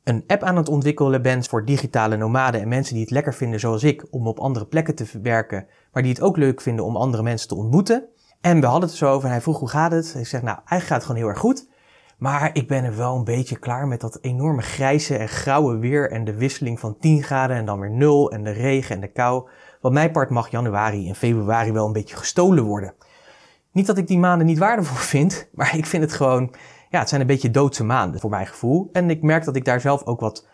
een 0.08 0.24
app 0.26 0.42
aan 0.42 0.56
het 0.56 0.68
ontwikkelen 0.68 1.22
bent 1.22 1.48
voor 1.48 1.64
digitale 1.64 2.16
nomaden 2.16 2.60
en 2.60 2.68
mensen 2.68 2.94
die 2.94 3.02
het 3.02 3.12
lekker 3.12 3.34
vinden 3.34 3.60
zoals 3.60 3.82
ik 3.82 4.06
om 4.10 4.26
op 4.26 4.38
andere 4.38 4.66
plekken 4.66 4.94
te 4.94 5.06
werken, 5.22 5.66
maar 5.92 6.02
die 6.02 6.12
het 6.12 6.20
ook 6.20 6.36
leuk 6.36 6.60
vinden 6.60 6.84
om 6.84 6.96
andere 6.96 7.22
mensen 7.22 7.48
te 7.48 7.54
ontmoeten. 7.54 8.08
En 8.40 8.60
we 8.60 8.66
hadden 8.66 8.88
het 8.88 8.98
zo 8.98 9.12
over 9.12 9.24
en 9.24 9.30
hij 9.30 9.40
vroeg 9.40 9.58
hoe 9.58 9.68
gaat 9.68 9.92
het? 9.92 10.14
Ik 10.18 10.26
zeg 10.26 10.42
nou, 10.42 10.56
eigenlijk 10.56 10.86
gaat 10.86 10.96
het 10.96 11.04
gewoon 11.04 11.20
heel 11.20 11.28
erg 11.28 11.38
goed. 11.38 11.68
Maar 12.18 12.50
ik 12.52 12.68
ben 12.68 12.84
er 12.84 12.96
wel 12.96 13.16
een 13.16 13.24
beetje 13.24 13.58
klaar 13.58 13.86
met 13.86 14.00
dat 14.00 14.18
enorme 14.20 14.62
grijze 14.62 15.16
en 15.16 15.28
grauwe 15.28 15.78
weer 15.78 16.10
en 16.10 16.24
de 16.24 16.34
wisseling 16.34 16.80
van 16.80 16.96
10 16.98 17.22
graden 17.22 17.56
en 17.56 17.64
dan 17.64 17.80
weer 17.80 17.90
0 17.90 18.32
en 18.32 18.44
de 18.44 18.50
regen 18.50 18.94
en 18.94 19.00
de 19.00 19.12
kou. 19.12 19.48
Wat 19.80 19.92
mij 19.92 20.10
part 20.10 20.30
mag 20.30 20.50
januari 20.50 21.08
en 21.08 21.14
februari 21.14 21.72
wel 21.72 21.86
een 21.86 21.92
beetje 21.92 22.16
gestolen 22.16 22.64
worden. 22.64 22.94
Niet 23.72 23.86
dat 23.86 23.98
ik 23.98 24.06
die 24.06 24.18
maanden 24.18 24.46
niet 24.46 24.58
waardevol 24.58 24.96
vind, 25.16 25.48
maar 25.52 25.76
ik 25.76 25.86
vind 25.86 26.02
het 26.02 26.12
gewoon 26.12 26.54
ja, 26.90 26.98
het 26.98 27.08
zijn 27.08 27.20
een 27.20 27.26
beetje 27.26 27.50
doodse 27.50 27.84
maanden 27.84 28.20
voor 28.20 28.30
mijn 28.30 28.46
gevoel. 28.46 28.88
En 28.92 29.10
ik 29.10 29.22
merk 29.22 29.44
dat 29.44 29.56
ik 29.56 29.64
daar 29.64 29.80
zelf 29.80 30.04
ook 30.04 30.20
wat 30.20 30.46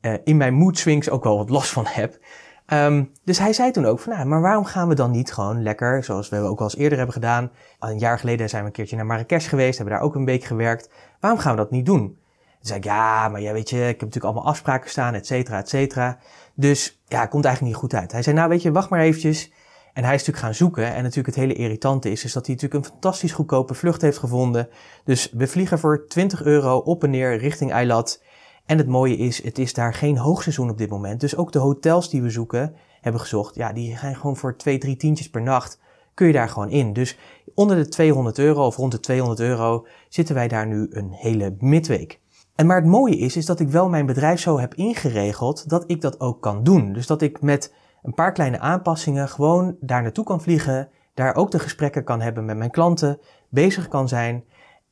uh, 0.00 0.14
in 0.24 0.36
mijn 0.36 0.54
mood 0.54 0.78
swings 0.78 1.10
ook 1.10 1.24
wel 1.24 1.36
wat 1.36 1.50
last 1.50 1.70
van 1.70 1.86
heb. 1.86 2.18
Um, 2.66 3.12
dus 3.24 3.38
hij 3.38 3.52
zei 3.52 3.70
toen 3.70 3.84
ook 3.84 4.00
van, 4.00 4.12
nou, 4.12 4.26
maar 4.26 4.40
waarom 4.40 4.64
gaan 4.64 4.88
we 4.88 4.94
dan 4.94 5.10
niet 5.10 5.32
gewoon 5.32 5.62
lekker, 5.62 6.04
zoals 6.04 6.28
we 6.28 6.36
ook 6.36 6.58
al 6.58 6.64
eens 6.64 6.76
eerder 6.76 6.96
hebben 6.98 7.14
gedaan. 7.14 7.50
Een 7.78 7.98
jaar 7.98 8.18
geleden 8.18 8.48
zijn 8.48 8.62
we 8.62 8.68
een 8.68 8.74
keertje 8.74 8.96
naar 8.96 9.06
Marrakesh 9.06 9.48
geweest, 9.48 9.76
hebben 9.78 9.94
daar 9.94 10.04
ook 10.04 10.14
een 10.14 10.24
week 10.24 10.44
gewerkt. 10.44 10.90
Waarom 11.20 11.40
gaan 11.40 11.52
we 11.52 11.58
dat 11.58 11.70
niet 11.70 11.86
doen? 11.86 12.00
Toen 12.00 12.16
zei 12.60 12.78
ik, 12.78 12.84
ja, 12.84 13.28
maar 13.28 13.40
ja, 13.40 13.52
weet 13.52 13.70
je, 13.70 13.76
ik 13.76 13.86
heb 13.86 14.00
natuurlijk 14.00 14.24
allemaal 14.24 14.46
afspraken 14.46 14.90
staan, 14.90 15.14
et 15.14 15.26
cetera, 15.26 15.58
et 15.58 15.68
cetera. 15.68 16.18
Dus 16.54 17.02
ja, 17.06 17.20
het 17.20 17.30
komt 17.30 17.44
eigenlijk 17.44 17.74
niet 17.74 17.84
goed 17.84 18.00
uit. 18.00 18.12
Hij 18.12 18.22
zei, 18.22 18.36
nou 18.36 18.48
weet 18.48 18.62
je, 18.62 18.72
wacht 18.72 18.88
maar 18.88 19.00
eventjes. 19.00 19.52
En 19.92 20.04
hij 20.04 20.14
is 20.14 20.18
natuurlijk 20.18 20.44
gaan 20.44 20.54
zoeken. 20.54 20.94
En 20.94 21.02
natuurlijk 21.02 21.34
het 21.34 21.44
hele 21.44 21.54
irritante 21.54 22.10
is, 22.10 22.24
is 22.24 22.32
dat 22.32 22.46
hij 22.46 22.54
natuurlijk 22.54 22.84
een 22.84 22.90
fantastisch 22.90 23.32
goedkope 23.32 23.74
vlucht 23.74 24.02
heeft 24.02 24.18
gevonden. 24.18 24.68
Dus 25.04 25.30
we 25.32 25.46
vliegen 25.46 25.78
voor 25.78 26.06
20 26.06 26.42
euro 26.42 26.76
op 26.76 27.04
en 27.04 27.10
neer 27.10 27.38
richting 27.38 27.72
Eilat. 27.72 28.22
En 28.66 28.78
het 28.78 28.86
mooie 28.86 29.16
is, 29.16 29.42
het 29.42 29.58
is 29.58 29.74
daar 29.74 29.94
geen 29.94 30.18
hoogseizoen 30.18 30.70
op 30.70 30.78
dit 30.78 30.90
moment. 30.90 31.20
Dus 31.20 31.36
ook 31.36 31.52
de 31.52 31.58
hotels 31.58 32.10
die 32.10 32.22
we 32.22 32.30
zoeken, 32.30 32.74
hebben 33.00 33.20
gezocht, 33.20 33.54
ja, 33.54 33.72
die 33.72 33.96
gaan 33.96 34.16
gewoon 34.16 34.36
voor 34.36 34.56
2, 34.56 34.78
3 34.78 34.96
tientjes 34.96 35.30
per 35.30 35.42
nacht. 35.42 35.80
Kun 36.14 36.26
je 36.26 36.32
daar 36.32 36.48
gewoon 36.48 36.70
in. 36.70 36.92
Dus 36.92 37.18
onder 37.54 37.76
de 37.76 37.88
200 37.88 38.38
euro 38.38 38.66
of 38.66 38.76
rond 38.76 38.92
de 38.92 39.00
200 39.00 39.40
euro 39.40 39.86
zitten 40.08 40.34
wij 40.34 40.48
daar 40.48 40.66
nu 40.66 40.86
een 40.90 41.12
hele 41.12 41.56
midweek. 41.58 42.20
En 42.54 42.66
maar 42.66 42.76
het 42.76 42.86
mooie 42.86 43.16
is, 43.16 43.36
is 43.36 43.46
dat 43.46 43.60
ik 43.60 43.68
wel 43.68 43.88
mijn 43.88 44.06
bedrijf 44.06 44.40
zo 44.40 44.58
heb 44.58 44.74
ingeregeld 44.74 45.68
dat 45.68 45.84
ik 45.86 46.00
dat 46.00 46.20
ook 46.20 46.40
kan 46.40 46.62
doen. 46.62 46.92
Dus 46.92 47.06
dat 47.06 47.22
ik 47.22 47.40
met 47.40 47.74
een 48.02 48.14
paar 48.14 48.32
kleine 48.32 48.58
aanpassingen 48.58 49.28
gewoon 49.28 49.76
daar 49.80 50.02
naartoe 50.02 50.24
kan 50.24 50.40
vliegen, 50.40 50.88
daar 51.14 51.34
ook 51.34 51.50
de 51.50 51.58
gesprekken 51.58 52.04
kan 52.04 52.20
hebben 52.20 52.44
met 52.44 52.56
mijn 52.56 52.70
klanten, 52.70 53.20
bezig 53.48 53.88
kan 53.88 54.08
zijn. 54.08 54.44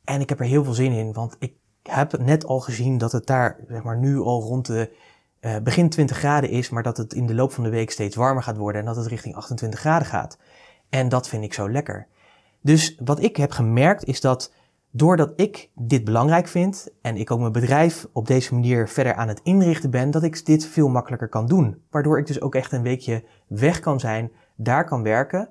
En 0.05 0.21
ik 0.21 0.29
heb 0.29 0.41
er 0.41 0.47
heel 0.47 0.65
veel 0.65 0.73
zin 0.73 0.93
in, 0.93 1.13
want 1.13 1.37
ik 1.39 1.55
heb 1.83 2.19
net 2.19 2.45
al 2.47 2.61
gezien 2.61 2.99
dat 2.99 3.13
het 3.13 3.27
daar 3.27 3.57
zeg 3.69 3.83
maar, 3.83 3.99
nu 3.99 4.19
al 4.19 4.43
rond 4.43 4.67
de 4.67 4.97
uh, 5.41 5.57
begin 5.63 5.89
20 5.89 6.17
graden 6.17 6.51
is, 6.51 6.71
maar 6.71 6.83
dat 6.83 6.97
het 6.97 7.13
in 7.13 7.27
de 7.27 7.35
loop 7.35 7.53
van 7.53 7.65
de 7.65 7.71
week 7.71 7.91
steeds 7.91 8.17
warmer 8.17 8.43
gaat 8.43 8.57
worden 8.57 8.81
en 8.81 8.87
dat 8.87 8.97
het 8.97 9.07
richting 9.07 9.35
28 9.35 9.81
graden 9.81 10.07
gaat. 10.07 10.39
En 10.89 11.09
dat 11.09 11.29
vind 11.29 11.45
ik 11.45 11.55
zo 11.55 11.71
lekker. 11.71 12.07
Dus 12.61 12.97
wat 13.05 13.23
ik 13.23 13.37
heb 13.37 13.51
gemerkt 13.51 14.05
is 14.05 14.21
dat 14.21 14.53
doordat 14.91 15.33
ik 15.37 15.71
dit 15.75 16.05
belangrijk 16.05 16.49
vind 16.49 16.89
en 17.03 17.17
ik 17.17 17.31
ook 17.31 17.41
mijn 17.41 17.53
bedrijf 17.53 18.07
op 18.13 18.27
deze 18.27 18.55
manier 18.55 18.89
verder 18.89 19.15
aan 19.15 19.29
het 19.29 19.41
inrichten 19.43 19.91
ben, 19.91 20.11
dat 20.11 20.23
ik 20.23 20.47
dit 20.47 20.67
veel 20.67 20.89
makkelijker 20.89 21.29
kan 21.29 21.47
doen. 21.47 21.83
Waardoor 21.91 22.19
ik 22.19 22.27
dus 22.27 22.41
ook 22.41 22.55
echt 22.55 22.73
een 22.73 22.83
weekje 22.83 23.25
weg 23.47 23.81
kan 23.81 24.01
zijn, 24.01 24.33
daar 24.57 24.85
kan 24.85 25.03
werken 25.03 25.49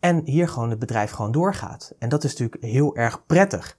en 0.00 0.22
hier 0.24 0.48
gewoon 0.48 0.70
het 0.70 0.78
bedrijf 0.78 1.10
gewoon 1.10 1.32
doorgaat. 1.32 1.94
En 1.98 2.08
dat 2.08 2.24
is 2.24 2.30
natuurlijk 2.30 2.62
heel 2.62 2.96
erg 2.96 3.26
prettig. 3.26 3.78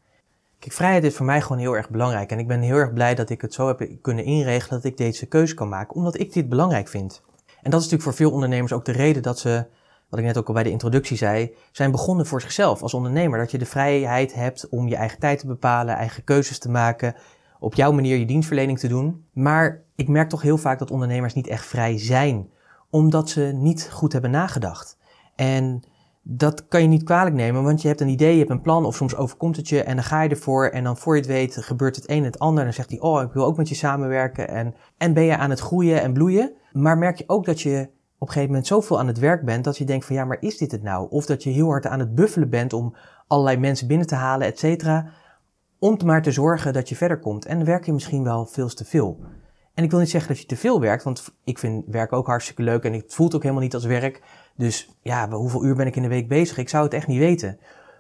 Kijk, 0.60 0.74
vrijheid 0.74 1.04
is 1.04 1.16
voor 1.16 1.26
mij 1.26 1.42
gewoon 1.42 1.58
heel 1.58 1.76
erg 1.76 1.90
belangrijk 1.90 2.32
en 2.32 2.40
ik 2.40 2.48
ben 2.48 2.62
heel 2.62 2.76
erg 2.76 2.94
blij 2.94 3.16
dat 3.16 3.30
ik 3.30 3.42
het 3.42 3.54
zo 3.54 3.68
heb 3.68 3.88
kunnen 4.02 4.26
inregelen 4.26 4.82
dat 4.82 4.92
ik 4.92 4.98
deze 4.98 5.26
keuze 5.26 5.54
kan 5.54 5.70
maken, 5.70 5.96
omdat 5.96 6.20
ik 6.20 6.34
dit 6.34 6.50
belangrijk 6.50 6.88
vind. 6.88 7.22
En 7.62 7.72
dat 7.72 7.82
is 7.82 7.90
natuurlijk 7.90 8.04
voor 8.04 8.14
veel 8.14 8.32
ondernemers 8.32 8.74
ook 8.74 8.86
de 8.86 8.92
reden 8.92 9.24
dat 9.24 9.40
ze, 9.40 9.66
wat 10.12 10.20
ik 10.20 10.26
net 10.26 10.38
ook 10.38 10.48
al 10.48 10.54
bij 10.54 10.64
de 10.64 10.70
introductie 10.70 11.18
zei, 11.18 11.56
zijn 11.72 11.92
begonnen 11.92 12.26
voor 12.26 12.42
zichzelf 12.42 12.82
als 12.82 12.94
ondernemer. 12.94 13.40
Dat 13.40 13.52
je 13.52 13.58
de 13.58 13.66
vrijheid 13.66 14.34
hebt 14.34 14.70
om 14.70 14.88
je 14.88 14.96
eigen 14.96 15.20
tijd 15.20 15.40
te 15.40 15.48
bepalen, 15.48 15.96
eigen 15.96 16.24
keuzes 16.24 16.60
te 16.60 16.70
maken, 16.70 17.16
op 17.60 17.74
jouw 17.74 17.92
manier 17.92 18.18
je 18.18 18.26
dienstverlening 18.26 18.80
te 18.80 18.88
doen. 18.88 19.26
Maar 19.34 19.82
ik 19.96 20.08
merk 20.08 20.30
toch 20.30 20.42
heel 20.42 20.58
vaak 20.58 20.80
dat 20.80 20.92
ondernemers 20.92 21.34
niet 21.34 21.48
echt 21.48 21.66
vrij 21.66 21.98
zijn, 22.00 22.50
omdat 22.90 23.30
ze 23.30 23.42
niet 23.42 23.90
goed 23.92 24.14
hebben 24.14 24.32
nagedacht. 24.32 24.98
En 25.36 25.84
dat 26.22 26.68
kan 26.68 26.82
je 26.82 26.88
niet 26.88 27.04
kwalijk 27.04 27.36
nemen, 27.36 27.64
want 27.64 27.82
je 27.82 27.88
hebt 27.88 28.02
een 28.02 28.08
idee, 28.08 28.32
je 28.32 28.40
hebt 28.40 28.50
een 28.50 28.62
plan 28.62 28.86
of 28.86 28.96
soms 28.96 29.16
overkomt 29.16 29.56
het 29.56 29.70
je 29.70 29.84
en 29.84 29.96
dan 29.96 30.04
ga 30.04 30.22
je 30.22 30.30
ervoor 30.30 30.68
en 30.68 30.84
dan 30.84 30.98
voor 30.98 31.16
je 31.16 31.22
het 31.22 31.30
weet 31.30 31.58
gebeurt 31.58 31.96
het 31.96 32.10
een 32.10 32.18
en 32.18 32.24
het 32.24 32.40
ander. 32.40 32.60
En 32.60 32.66
dan 32.66 32.74
zegt 32.74 32.90
hij, 32.90 33.00
oh, 33.00 33.22
ik 33.22 33.34
wil 33.34 33.46
ook 33.46 33.58
met 33.58 33.70
je 33.70 33.76
samenwerken 33.76 34.48
en, 34.48 34.76
en 34.98 35.14
ben 35.14 35.24
je 35.24 35.38
aan 35.38 35.50
het 35.50 35.60
groeien 35.60 36.02
en 36.02 36.14
bloeien. 36.14 36.54
Maar 36.72 36.98
merk 36.98 37.18
je 37.18 37.24
ook 37.28 37.46
dat 37.46 37.62
je 37.62 37.90
op 38.22 38.28
een 38.28 38.34
gegeven 38.34 38.54
moment 38.54 38.68
zoveel 38.68 39.00
aan 39.00 39.08
het 39.08 39.20
werk 39.20 39.46
bent 39.46 39.64
dat 39.64 39.78
je 39.78 39.86
denkt 39.86 40.06
van 40.06 40.16
ja, 40.16 40.26
maar 40.26 40.38
is 40.40 40.58
dit 40.58 40.72
het 40.72 40.84
nou? 40.84 41.08
Of 41.10 41.26
dat 41.26 41.44
je 41.44 41.50
heel 41.50 41.68
hard 41.68 41.86
aan 41.86 42.00
het 42.00 42.16
buffelen 42.16 42.50
bent 42.50 42.74
om 42.74 42.96
allerlei 43.28 43.58
mensen 43.58 43.88
binnen 43.88 44.08
te 44.08 44.16
halen, 44.16 44.48
et 44.48 44.60
cetera. 44.60 45.12
Om 45.80 46.00
maar 46.06 46.22
te 46.22 46.32
zorgen 46.32 46.74
dat 46.74 46.90
je 46.90 46.96
verder 46.96 47.20
komt. 47.20 47.46
En 47.46 47.58
dan 47.58 47.66
werk 47.66 47.86
je 47.86 47.94
misschien 47.94 48.24
wel 48.24 48.46
veel 48.46 48.68
te 48.68 48.86
veel. 48.86 49.20
En 49.74 49.84
ik 49.84 49.90
wil 49.90 50.00
niet 50.00 50.10
zeggen 50.10 50.30
dat 50.30 50.42
je 50.42 50.48
te 50.48 50.56
veel 50.56 50.80
werkt, 50.80 51.04
want 51.04 51.34
ik 51.44 51.60
vind 51.60 51.84
werk 51.88 52.14
ook 52.14 52.28
hartstikke 52.28 52.64
leuk 52.64 52.84
en 52.84 52.94
het 52.94 53.14
voelt 53.14 53.36
ook 53.36 53.42
helemaal 53.42 53.64
niet 53.64 53.74
als 53.74 53.86
werk. 53.86 54.22
Dus 54.56 54.98
ja, 55.02 55.30
hoeveel 55.30 55.66
uur 55.66 55.76
ben 55.76 55.88
ik 55.88 55.96
in 55.96 56.02
de 56.02 56.08
week 56.08 56.28
bezig? 56.28 56.58
Ik 56.58 56.70
zou 56.70 56.84
het 56.84 56.94
echt 56.94 57.08
niet 57.08 57.20
weten. 57.20 57.60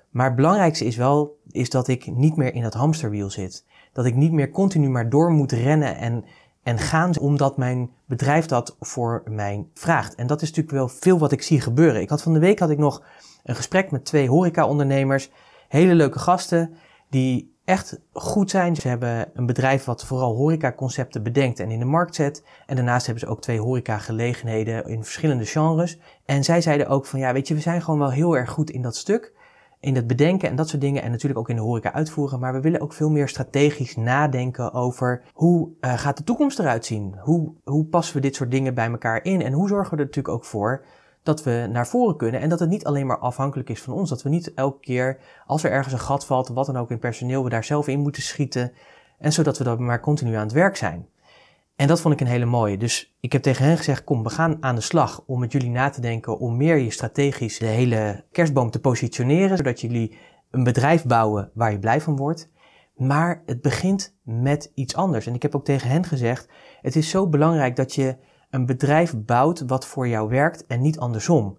Maar 0.10 0.26
het 0.26 0.36
belangrijkste 0.36 0.86
is 0.86 0.96
wel, 0.96 1.40
is 1.48 1.70
dat 1.70 1.88
ik 1.88 2.12
niet 2.16 2.36
meer 2.36 2.54
in 2.54 2.62
dat 2.62 2.74
hamsterwiel 2.74 3.30
zit. 3.30 3.66
Dat 3.94 4.06
ik 4.06 4.16
niet 4.16 4.32
meer 4.32 4.52
continu 4.52 4.90
maar 4.90 5.10
door 5.10 5.32
moet 5.32 5.52
rennen 5.52 5.96
en, 5.98 6.26
en 6.64 6.78
gaan 6.78 7.18
omdat 7.20 7.58
mijn 7.58 7.90
bedrijf 8.06 8.46
dat 8.46 8.76
voor 8.80 9.24
mij 9.30 9.66
vraagt. 9.74 10.16
En 10.16 10.28
dat 10.28 10.42
is 10.42 10.48
natuurlijk 10.48 10.76
wel 10.76 10.88
veel 10.88 11.18
wat 11.18 11.32
ik 11.32 11.42
zie 11.42 11.62
gebeuren. 11.62 12.02
Ik 12.02 12.10
had 12.10 12.22
van 12.22 12.34
de 12.34 12.40
week 12.40 12.60
had 12.60 12.70
ik 12.70 12.78
nog 12.78 13.04
een 13.44 13.56
gesprek 13.56 13.92
met 13.92 14.06
twee 14.06 14.30
horeca-ondernemers. 14.30 15.32
Hele 15.68 15.94
leuke 15.94 16.20
gasten 16.20 16.76
die 17.10 17.56
echt 17.66 18.00
goed 18.14 18.50
zijn. 18.50 18.76
Ze 18.76 18.88
hebben 18.88 19.30
een 19.34 19.46
bedrijf 19.46 19.84
wat 19.86 20.06
vooral 20.06 20.36
horecaconcepten 20.36 21.24
bedenkt 21.24 21.60
en 21.60 21.72
in 21.72 21.80
de 21.80 21.86
markt 21.86 22.16
zet. 22.16 22.44
En 22.66 22.76
daarnaast 22.76 23.06
hebben 23.06 23.24
ze 23.24 23.32
ook 23.32 23.42
twee 23.42 23.60
horecagelegenheden 23.60 24.86
in 24.88 25.04
verschillende 25.04 25.46
genres. 25.46 26.00
En 26.26 26.44
zij 26.44 26.62
zeiden 26.62 26.88
ook 26.88 27.06
van 27.06 27.20
ja, 27.20 27.34
weet 27.34 27.48
je, 27.48 27.54
we 27.54 27.62
zijn 27.62 27.82
gewoon 27.82 28.00
wel 28.00 28.12
heel 28.12 28.38
erg 28.38 28.50
goed 28.50 28.70
in 28.70 28.82
dat 28.82 28.96
stuk. 28.96 29.34
In 29.82 29.96
het 29.96 30.08
bedenken 30.08 30.50
en 30.50 30.56
dat 30.56 30.70
soort 30.70 30.82
dingen. 30.82 31.04
En 31.04 31.12
natuurlijk 31.12 31.40
ook 31.40 31.50
in 31.50 31.56
de 31.56 31.62
horeca 31.62 31.94
uitvoeren. 31.94 32.40
Maar 32.40 32.54
we 32.54 32.62
willen 32.62 32.82
ook 32.82 32.94
veel 32.94 33.10
meer 33.10 33.28
strategisch 33.28 33.96
nadenken 33.96 34.74
over 34.74 35.24
hoe 35.34 35.70
uh, 35.82 35.94
gaat 35.98 36.18
de 36.18 36.24
toekomst 36.24 36.60
eruit 36.60 36.86
zien? 36.86 37.16
Hoe, 37.20 37.54
hoe 37.64 37.86
passen 37.86 38.16
we 38.16 38.22
dit 38.22 38.36
soort 38.36 38.52
dingen 38.52 38.74
bij 38.74 38.90
elkaar 38.90 39.24
in? 39.24 39.42
En 39.42 39.54
hoe 39.54 39.68
zorgen 39.68 39.92
we 39.92 39.98
er 39.98 40.06
natuurlijk 40.06 40.36
ook 40.36 40.46
voor 40.46 40.86
dat 41.24 41.44
we 41.44 41.68
naar 41.72 41.88
voren 41.88 42.18
kunnen 42.18 42.42
en 42.42 42.50
dat 42.50 42.60
het 42.60 42.70
niet 42.70 42.86
alleen 42.86 43.06
maar 43.06 43.20
afhankelijk 43.20 43.70
is 43.70 43.82
van 43.82 43.94
ons. 43.94 44.10
Dat 44.10 44.22
we 44.22 44.30
niet 44.30 44.54
elke 44.54 44.80
keer, 44.80 45.18
als 45.46 45.64
er 45.64 45.72
ergens 45.72 45.94
een 45.94 46.00
gat 46.00 46.26
valt, 46.26 46.48
wat 46.48 46.66
dan 46.66 46.78
ook 46.78 46.92
in 46.92 47.00
personeel, 47.00 47.44
we 47.44 47.50
daar 47.50 47.64
zelf 47.64 47.88
in 47.88 48.00
moeten 48.00 48.22
schieten. 48.22 48.72
En 49.20 49.34
zodat 49.34 49.58
we 49.58 49.64
dan 49.64 49.86
maar 49.86 50.00
continu 50.00 50.34
aan 50.36 50.44
het 50.44 50.52
werk 50.52 50.76
zijn. 50.76 51.08
En 51.82 51.88
dat 51.88 52.02
vond 52.02 52.14
ik 52.14 52.20
een 52.20 52.28
hele 52.28 52.46
mooie. 52.46 52.78
Dus 52.78 53.16
ik 53.20 53.32
heb 53.32 53.42
tegen 53.42 53.66
hen 53.66 53.78
gezegd: 53.78 54.04
kom, 54.04 54.24
we 54.24 54.30
gaan 54.30 54.58
aan 54.60 54.76
de 54.76 54.82
slag 54.82 55.24
om 55.26 55.40
met 55.40 55.52
jullie 55.52 55.70
na 55.70 55.90
te 55.90 56.02
denken 56.02 56.40
om 56.40 56.58
meer 56.58 56.78
je 56.78 56.92
strategisch 56.92 57.60
de 57.60 57.66
hele 57.66 58.26
kerstboom 58.32 58.70
te 58.72 58.80
positioneren, 58.80 59.58
zodat 59.58 59.82
jullie 59.82 60.18
een 60.52 60.64
bedrijf 60.64 61.06
bouwen 61.06 61.52
waar 61.54 61.72
je 61.72 61.80
blij 61.80 62.02
van 62.02 62.16
wordt. 62.16 62.50
Maar 62.96 63.44
het 63.46 63.62
begint 63.62 64.16
met 64.24 64.72
iets 64.74 64.96
anders. 64.96 65.28
En 65.28 65.34
ik 65.34 65.42
heb 65.42 65.56
ook 65.56 65.66
tegen 65.66 65.90
hen 65.90 66.04
gezegd: 66.04 66.50
het 66.82 66.96
is 66.96 67.10
zo 67.10 67.28
belangrijk 67.28 67.76
dat 67.76 67.96
je 67.96 68.18
een 68.50 68.66
bedrijf 68.66 69.18
bouwt 69.18 69.64
wat 69.68 69.86
voor 69.86 70.08
jou 70.08 70.30
werkt 70.30 70.66
en 70.66 70.82
niet 70.82 71.00
andersom. 71.00 71.58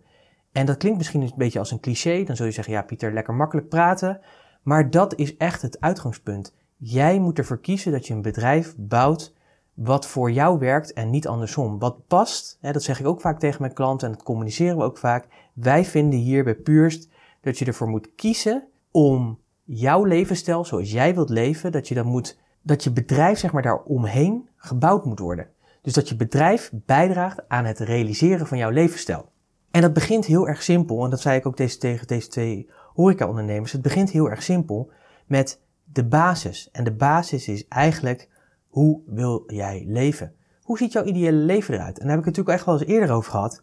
En 0.52 0.66
dat 0.66 0.76
klinkt 0.76 0.98
misschien 0.98 1.22
een 1.22 1.32
beetje 1.36 1.58
als 1.58 1.70
een 1.70 1.80
cliché. 1.80 2.24
Dan 2.24 2.36
zul 2.36 2.46
je 2.46 2.52
zeggen, 2.52 2.72
ja 2.72 2.82
Pieter, 2.82 3.12
lekker 3.12 3.34
makkelijk 3.34 3.68
praten. 3.68 4.20
Maar 4.62 4.90
dat 4.90 5.14
is 5.18 5.36
echt 5.36 5.62
het 5.62 5.80
uitgangspunt. 5.80 6.54
Jij 6.76 7.18
moet 7.18 7.38
ervoor 7.38 7.60
kiezen 7.60 7.92
dat 7.92 8.06
je 8.06 8.14
een 8.14 8.22
bedrijf 8.22 8.74
bouwt 8.76 9.40
wat 9.74 10.06
voor 10.06 10.30
jou 10.30 10.58
werkt 10.58 10.92
en 10.92 11.10
niet 11.10 11.26
andersom. 11.26 11.78
Wat 11.78 12.06
past, 12.06 12.58
hè, 12.60 12.72
dat 12.72 12.82
zeg 12.82 13.00
ik 13.00 13.06
ook 13.06 13.20
vaak 13.20 13.38
tegen 13.38 13.60
mijn 13.60 13.74
klanten 13.74 14.08
en 14.08 14.14
dat 14.14 14.22
communiceren 14.22 14.76
we 14.76 14.82
ook 14.82 14.98
vaak. 14.98 15.28
Wij 15.52 15.84
vinden 15.84 16.18
hier 16.18 16.44
bij 16.44 16.54
Purst 16.54 17.08
dat 17.40 17.58
je 17.58 17.64
ervoor 17.64 17.88
moet 17.88 18.14
kiezen 18.14 18.68
om 18.90 19.38
jouw 19.64 20.04
levensstijl 20.04 20.64
zoals 20.64 20.92
jij 20.92 21.14
wilt 21.14 21.30
leven, 21.30 21.72
dat 21.72 21.88
je 21.88 21.94
dan 21.94 22.06
moet, 22.06 22.38
dat 22.62 22.84
je 22.84 22.92
bedrijf 22.92 23.38
zeg 23.38 23.52
maar 23.52 23.62
daaromheen 23.62 24.48
gebouwd 24.56 25.04
moet 25.04 25.18
worden. 25.18 25.48
Dus 25.82 25.92
dat 25.92 26.08
je 26.08 26.16
bedrijf 26.16 26.70
bijdraagt 26.72 27.48
aan 27.48 27.64
het 27.64 27.78
realiseren 27.78 28.46
van 28.46 28.58
jouw 28.58 28.70
levensstijl. 28.70 29.30
En 29.70 29.80
dat 29.80 29.92
begint 29.92 30.24
heel 30.24 30.48
erg 30.48 30.62
simpel, 30.62 31.04
en 31.04 31.10
dat 31.10 31.20
zei 31.20 31.38
ik 31.38 31.46
ook 31.46 31.56
deze, 31.56 31.78
tegen 31.78 32.06
deze 32.06 32.28
twee 32.28 32.70
horeca-ondernemers. 32.94 33.72
Het 33.72 33.82
begint 33.82 34.10
heel 34.10 34.30
erg 34.30 34.42
simpel 34.42 34.90
met 35.26 35.60
de 35.84 36.04
basis. 36.04 36.70
En 36.72 36.84
de 36.84 36.92
basis 36.92 37.48
is 37.48 37.68
eigenlijk, 37.68 38.28
hoe 38.72 39.00
wil 39.06 39.42
jij 39.46 39.84
leven? 39.86 40.34
Hoe 40.62 40.78
ziet 40.78 40.92
jouw 40.92 41.04
ideale 41.04 41.36
leven 41.36 41.74
eruit? 41.74 41.98
En 41.98 42.06
daar 42.06 42.16
heb 42.16 42.18
ik 42.18 42.24
het 42.24 42.36
natuurlijk 42.36 42.56
echt 42.56 42.66
wel 42.66 42.78
eens 42.78 42.90
eerder 42.90 43.16
over 43.16 43.30
gehad. 43.30 43.62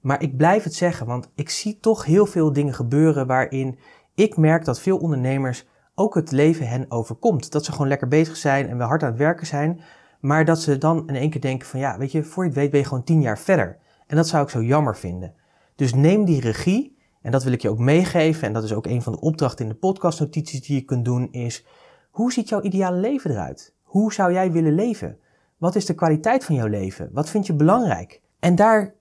Maar 0.00 0.22
ik 0.22 0.36
blijf 0.36 0.62
het 0.62 0.74
zeggen, 0.74 1.06
want 1.06 1.30
ik 1.34 1.50
zie 1.50 1.78
toch 1.80 2.04
heel 2.04 2.26
veel 2.26 2.52
dingen 2.52 2.74
gebeuren 2.74 3.26
waarin 3.26 3.78
ik 4.14 4.36
merk 4.36 4.64
dat 4.64 4.80
veel 4.80 4.98
ondernemers 4.98 5.66
ook 5.94 6.14
het 6.14 6.30
leven 6.30 6.68
hen 6.68 6.90
overkomt. 6.90 7.52
Dat 7.52 7.64
ze 7.64 7.72
gewoon 7.72 7.88
lekker 7.88 8.08
bezig 8.08 8.36
zijn 8.36 8.68
en 8.68 8.78
wel 8.78 8.86
hard 8.86 9.02
aan 9.02 9.08
het 9.08 9.18
werken 9.18 9.46
zijn, 9.46 9.80
maar 10.20 10.44
dat 10.44 10.60
ze 10.60 10.78
dan 10.78 11.08
in 11.08 11.14
één 11.14 11.30
keer 11.30 11.40
denken 11.40 11.68
van 11.68 11.80
ja, 11.80 11.98
weet 11.98 12.12
je, 12.12 12.24
voor 12.24 12.42
je 12.42 12.50
het 12.50 12.58
weet 12.58 12.70
ben 12.70 12.80
je 12.80 12.86
gewoon 12.86 13.04
tien 13.04 13.20
jaar 13.20 13.38
verder. 13.38 13.78
En 14.06 14.16
dat 14.16 14.28
zou 14.28 14.42
ik 14.42 14.50
zo 14.50 14.62
jammer 14.62 14.96
vinden. 14.96 15.34
Dus 15.76 15.94
neem 15.94 16.24
die 16.24 16.40
regie, 16.40 16.98
en 17.22 17.32
dat 17.32 17.44
wil 17.44 17.52
ik 17.52 17.62
je 17.62 17.70
ook 17.70 17.78
meegeven, 17.78 18.46
en 18.46 18.52
dat 18.52 18.64
is 18.64 18.72
ook 18.72 18.86
een 18.86 19.02
van 19.02 19.12
de 19.12 19.20
opdrachten 19.20 19.64
in 19.64 19.70
de 19.70 19.78
podcastnotities 19.78 20.66
die 20.66 20.76
je 20.76 20.84
kunt 20.84 21.04
doen, 21.04 21.32
is 21.32 21.66
hoe 22.10 22.32
ziet 22.32 22.48
jouw 22.48 22.60
ideale 22.60 22.96
leven 22.96 23.30
eruit? 23.30 23.76
Hoe 23.88 24.12
zou 24.12 24.32
jij 24.32 24.52
willen 24.52 24.74
leven? 24.74 25.18
Wat 25.56 25.74
is 25.74 25.86
de 25.86 25.94
kwaliteit 25.94 26.44
van 26.44 26.54
jouw 26.54 26.66
leven? 26.66 27.10
Wat 27.12 27.30
vind 27.30 27.46
je 27.46 27.54
belangrijk? 27.54 28.20
En 28.38 28.54
daar, 28.54 28.94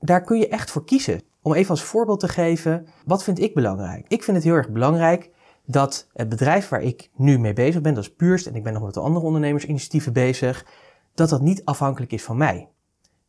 daar 0.00 0.20
kun 0.20 0.38
je 0.38 0.48
echt 0.48 0.70
voor 0.70 0.84
kiezen. 0.84 1.20
Om 1.42 1.54
even 1.54 1.70
als 1.70 1.82
voorbeeld 1.82 2.20
te 2.20 2.28
geven, 2.28 2.86
wat 3.04 3.22
vind 3.22 3.40
ik 3.40 3.54
belangrijk? 3.54 4.04
Ik 4.08 4.22
vind 4.22 4.36
het 4.36 4.46
heel 4.46 4.54
erg 4.54 4.70
belangrijk 4.70 5.30
dat 5.64 6.08
het 6.12 6.28
bedrijf 6.28 6.68
waar 6.68 6.82
ik 6.82 7.10
nu 7.14 7.38
mee 7.38 7.52
bezig 7.52 7.80
ben, 7.80 7.94
dat 7.94 8.02
is 8.02 8.14
Purst, 8.14 8.46
en 8.46 8.54
ik 8.54 8.62
ben 8.62 8.72
nog 8.72 8.82
met 8.82 8.94
de 8.94 9.00
andere 9.00 9.26
ondernemersinitiatieven 9.26 10.12
bezig, 10.12 10.66
dat 11.14 11.28
dat 11.28 11.40
niet 11.40 11.64
afhankelijk 11.64 12.12
is 12.12 12.24
van 12.24 12.36
mij. 12.36 12.68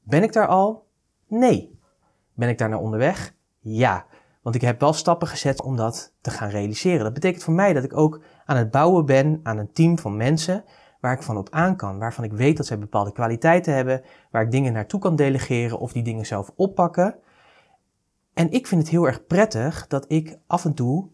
Ben 0.03 0.23
ik 0.23 0.33
daar 0.33 0.47
al? 0.47 0.87
Nee. 1.27 1.79
Ben 2.33 2.49
ik 2.49 2.57
daar 2.57 2.69
naar 2.69 2.79
onderweg? 2.79 3.33
Ja. 3.59 4.05
Want 4.41 4.55
ik 4.55 4.61
heb 4.61 4.79
wel 4.79 4.93
stappen 4.93 5.27
gezet 5.27 5.61
om 5.61 5.75
dat 5.75 6.13
te 6.21 6.29
gaan 6.29 6.49
realiseren. 6.49 7.03
Dat 7.03 7.13
betekent 7.13 7.43
voor 7.43 7.53
mij 7.53 7.73
dat 7.73 7.83
ik 7.83 7.97
ook 7.97 8.21
aan 8.45 8.57
het 8.57 8.71
bouwen 8.71 9.05
ben 9.05 9.39
aan 9.43 9.57
een 9.57 9.73
team 9.73 9.99
van 9.99 10.17
mensen 10.17 10.63
waar 10.99 11.13
ik 11.13 11.23
van 11.23 11.37
op 11.37 11.47
aan 11.49 11.75
kan, 11.75 11.99
waarvan 11.99 12.23
ik 12.23 12.33
weet 12.33 12.57
dat 12.57 12.65
zij 12.65 12.79
bepaalde 12.79 13.11
kwaliteiten 13.11 13.73
hebben, 13.73 14.01
waar 14.31 14.41
ik 14.41 14.51
dingen 14.51 14.73
naartoe 14.73 14.99
kan 14.99 15.15
delegeren 15.15 15.79
of 15.79 15.91
die 15.91 16.03
dingen 16.03 16.25
zelf 16.25 16.51
oppakken. 16.55 17.15
En 18.33 18.51
ik 18.51 18.67
vind 18.67 18.81
het 18.81 18.91
heel 18.91 19.07
erg 19.07 19.25
prettig 19.25 19.87
dat 19.87 20.05
ik 20.07 20.37
af 20.47 20.65
en 20.65 20.73
toe 20.73 21.09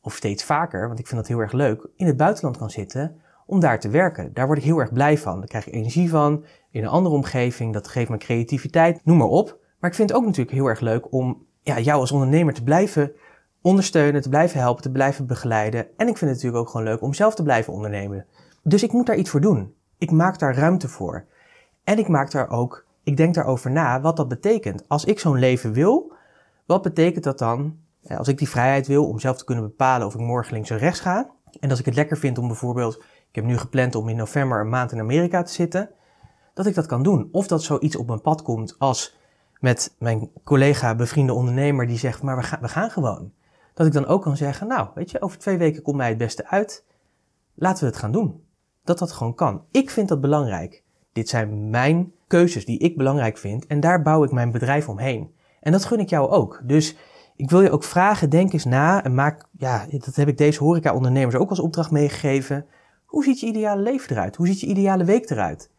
of 0.00 0.14
steeds 0.14 0.44
vaker, 0.44 0.86
want 0.86 0.98
ik 0.98 1.06
vind 1.06 1.20
dat 1.20 1.28
heel 1.28 1.38
erg 1.38 1.52
leuk, 1.52 1.88
in 1.96 2.06
het 2.06 2.16
buitenland 2.16 2.56
kan 2.56 2.70
zitten 2.70 3.20
om 3.46 3.60
daar 3.60 3.80
te 3.80 3.88
werken. 3.88 4.34
Daar 4.34 4.46
word 4.46 4.58
ik 4.58 4.64
heel 4.64 4.78
erg 4.78 4.92
blij 4.92 5.18
van. 5.18 5.38
Daar 5.38 5.48
krijg 5.48 5.66
ik 5.66 5.74
energie 5.74 6.10
van, 6.10 6.44
in 6.70 6.82
een 6.82 6.88
andere 6.88 7.14
omgeving, 7.14 7.72
dat 7.72 7.88
geeft 7.88 8.10
me 8.10 8.16
creativiteit, 8.16 9.00
noem 9.04 9.16
maar 9.16 9.26
op. 9.26 9.58
Maar 9.78 9.90
ik 9.90 9.96
vind 9.96 10.08
het 10.08 10.18
ook 10.18 10.24
natuurlijk 10.24 10.56
heel 10.56 10.66
erg 10.66 10.80
leuk 10.80 11.12
om 11.12 11.46
ja, 11.62 11.78
jou 11.78 12.00
als 12.00 12.12
ondernemer 12.12 12.54
te 12.54 12.62
blijven 12.62 13.12
ondersteunen, 13.62 14.22
te 14.22 14.28
blijven 14.28 14.60
helpen, 14.60 14.82
te 14.82 14.90
blijven 14.90 15.26
begeleiden. 15.26 15.80
En 15.80 16.08
ik 16.08 16.16
vind 16.16 16.20
het 16.20 16.30
natuurlijk 16.30 16.56
ook 16.56 16.68
gewoon 16.68 16.86
leuk 16.86 17.02
om 17.02 17.14
zelf 17.14 17.34
te 17.34 17.42
blijven 17.42 17.72
ondernemen. 17.72 18.26
Dus 18.68 18.82
ik 18.82 18.92
moet 18.92 19.06
daar 19.06 19.16
iets 19.16 19.30
voor 19.30 19.40
doen. 19.40 19.74
Ik 19.98 20.10
maak 20.10 20.38
daar 20.38 20.56
ruimte 20.56 20.88
voor. 20.88 21.24
En 21.84 21.98
ik 21.98 22.08
maak 22.08 22.30
daar 22.30 22.50
ook, 22.50 22.86
ik 23.02 23.16
denk 23.16 23.34
daarover 23.34 23.70
na 23.70 24.00
wat 24.00 24.16
dat 24.16 24.28
betekent. 24.28 24.88
Als 24.88 25.04
ik 25.04 25.18
zo'n 25.18 25.38
leven 25.38 25.72
wil, 25.72 26.12
wat 26.66 26.82
betekent 26.82 27.24
dat 27.24 27.38
dan 27.38 27.78
als 28.08 28.28
ik 28.28 28.38
die 28.38 28.48
vrijheid 28.48 28.86
wil 28.86 29.08
om 29.08 29.18
zelf 29.18 29.36
te 29.36 29.44
kunnen 29.44 29.64
bepalen 29.64 30.06
of 30.06 30.14
ik 30.14 30.20
morgen 30.20 30.52
links 30.52 30.70
of 30.70 30.78
rechts 30.78 31.00
ga. 31.00 31.30
En 31.60 31.70
als 31.70 31.78
ik 31.78 31.84
het 31.84 31.94
lekker 31.94 32.16
vind 32.16 32.38
om 32.38 32.46
bijvoorbeeld, 32.46 32.96
ik 33.28 33.34
heb 33.34 33.44
nu 33.44 33.58
gepland 33.58 33.94
om 33.94 34.08
in 34.08 34.16
november 34.16 34.60
een 34.60 34.68
maand 34.68 34.92
in 34.92 35.00
Amerika 35.00 35.42
te 35.42 35.52
zitten, 35.52 35.90
dat 36.54 36.66
ik 36.66 36.74
dat 36.74 36.86
kan 36.86 37.02
doen. 37.02 37.28
Of 37.32 37.46
dat 37.46 37.62
zoiets 37.62 37.96
op 37.96 38.06
mijn 38.06 38.20
pad 38.20 38.42
komt 38.42 38.74
als 38.78 39.16
met 39.60 39.94
mijn 39.98 40.30
collega, 40.44 40.94
bevriende 40.94 41.32
ondernemer 41.32 41.86
die 41.86 41.98
zegt, 41.98 42.22
maar 42.22 42.36
we 42.36 42.42
gaan, 42.42 42.60
we 42.60 42.68
gaan 42.68 42.90
gewoon. 42.90 43.32
Dat 43.74 43.86
ik 43.86 43.92
dan 43.92 44.06
ook 44.06 44.22
kan 44.22 44.36
zeggen, 44.36 44.66
nou, 44.66 44.88
weet 44.94 45.10
je, 45.10 45.20
over 45.20 45.38
twee 45.38 45.58
weken 45.58 45.82
komt 45.82 45.96
mij 45.96 46.08
het 46.08 46.18
beste 46.18 46.48
uit. 46.48 46.84
Laten 47.54 47.84
we 47.84 47.90
het 47.90 47.98
gaan 47.98 48.12
doen. 48.12 48.44
Dat 48.86 48.98
dat 48.98 49.12
gewoon 49.12 49.34
kan. 49.34 49.64
Ik 49.70 49.90
vind 49.90 50.08
dat 50.08 50.20
belangrijk. 50.20 50.82
Dit 51.12 51.28
zijn 51.28 51.70
mijn 51.70 52.12
keuzes 52.26 52.64
die 52.64 52.78
ik 52.78 52.96
belangrijk 52.96 53.38
vind 53.38 53.66
en 53.66 53.80
daar 53.80 54.02
bouw 54.02 54.24
ik 54.24 54.32
mijn 54.32 54.50
bedrijf 54.50 54.88
omheen. 54.88 55.34
En 55.60 55.72
dat 55.72 55.84
gun 55.84 56.00
ik 56.00 56.08
jou 56.08 56.30
ook. 56.30 56.60
Dus 56.64 56.96
ik 57.36 57.50
wil 57.50 57.60
je 57.60 57.70
ook 57.70 57.84
vragen, 57.84 58.30
denk 58.30 58.52
eens 58.52 58.64
na 58.64 59.04
en 59.04 59.14
maak, 59.14 59.44
ja, 59.58 59.86
dat 59.90 60.14
heb 60.14 60.28
ik 60.28 60.38
deze 60.38 60.62
horeca-ondernemers 60.62 61.36
ook 61.36 61.50
als 61.50 61.60
opdracht 61.60 61.90
meegegeven. 61.90 62.66
Hoe 63.06 63.24
ziet 63.24 63.40
je 63.40 63.46
ideale 63.46 63.82
leven 63.82 64.10
eruit? 64.10 64.36
Hoe 64.36 64.46
ziet 64.46 64.60
je 64.60 64.66
ideale 64.66 65.04
week 65.04 65.30
eruit? 65.30 65.70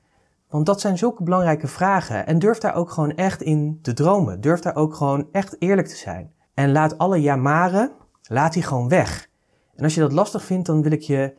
Want 0.50 0.66
dat 0.66 0.82
zijn 0.82 0.98
zulke 0.98 1.24
belangrijke 1.24 1.68
vragen. 1.68 2.26
En 2.26 2.40
durf 2.40 2.58
daar 2.58 2.76
ook 2.76 2.90
gewoon 2.92 3.16
echt 3.16 3.42
in 3.42 3.80
te 3.82 3.94
dromen. 3.94 4.42
Durf 4.42 4.60
daar 4.60 4.76
ook 4.76 4.96
gewoon 4.96 5.28
echt 5.32 5.56
eerlijk 5.60 5.88
te 5.88 5.96
zijn. 5.96 6.32
En 6.54 6.72
laat 6.72 6.98
alle 6.98 7.22
jamaren, 7.22 7.92
laat 8.24 8.54
die 8.54 8.64
gewoon 8.64 8.90
weg. 8.90 9.30
En 9.76 9.84
als 9.84 9.94
je 9.94 10.02
dat 10.02 10.12
lastig 10.12 10.44
vindt, 10.44 10.66
dan 10.66 10.82
wil 10.82 10.92
ik 10.92 11.02
je 11.02 11.34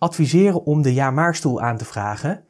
adviseren 0.00 0.64
om 0.64 0.82
de 0.82 0.94
ja-maar-stoel 0.94 1.60
aan 1.60 1.76
te 1.76 1.84
vragen. 1.84 2.44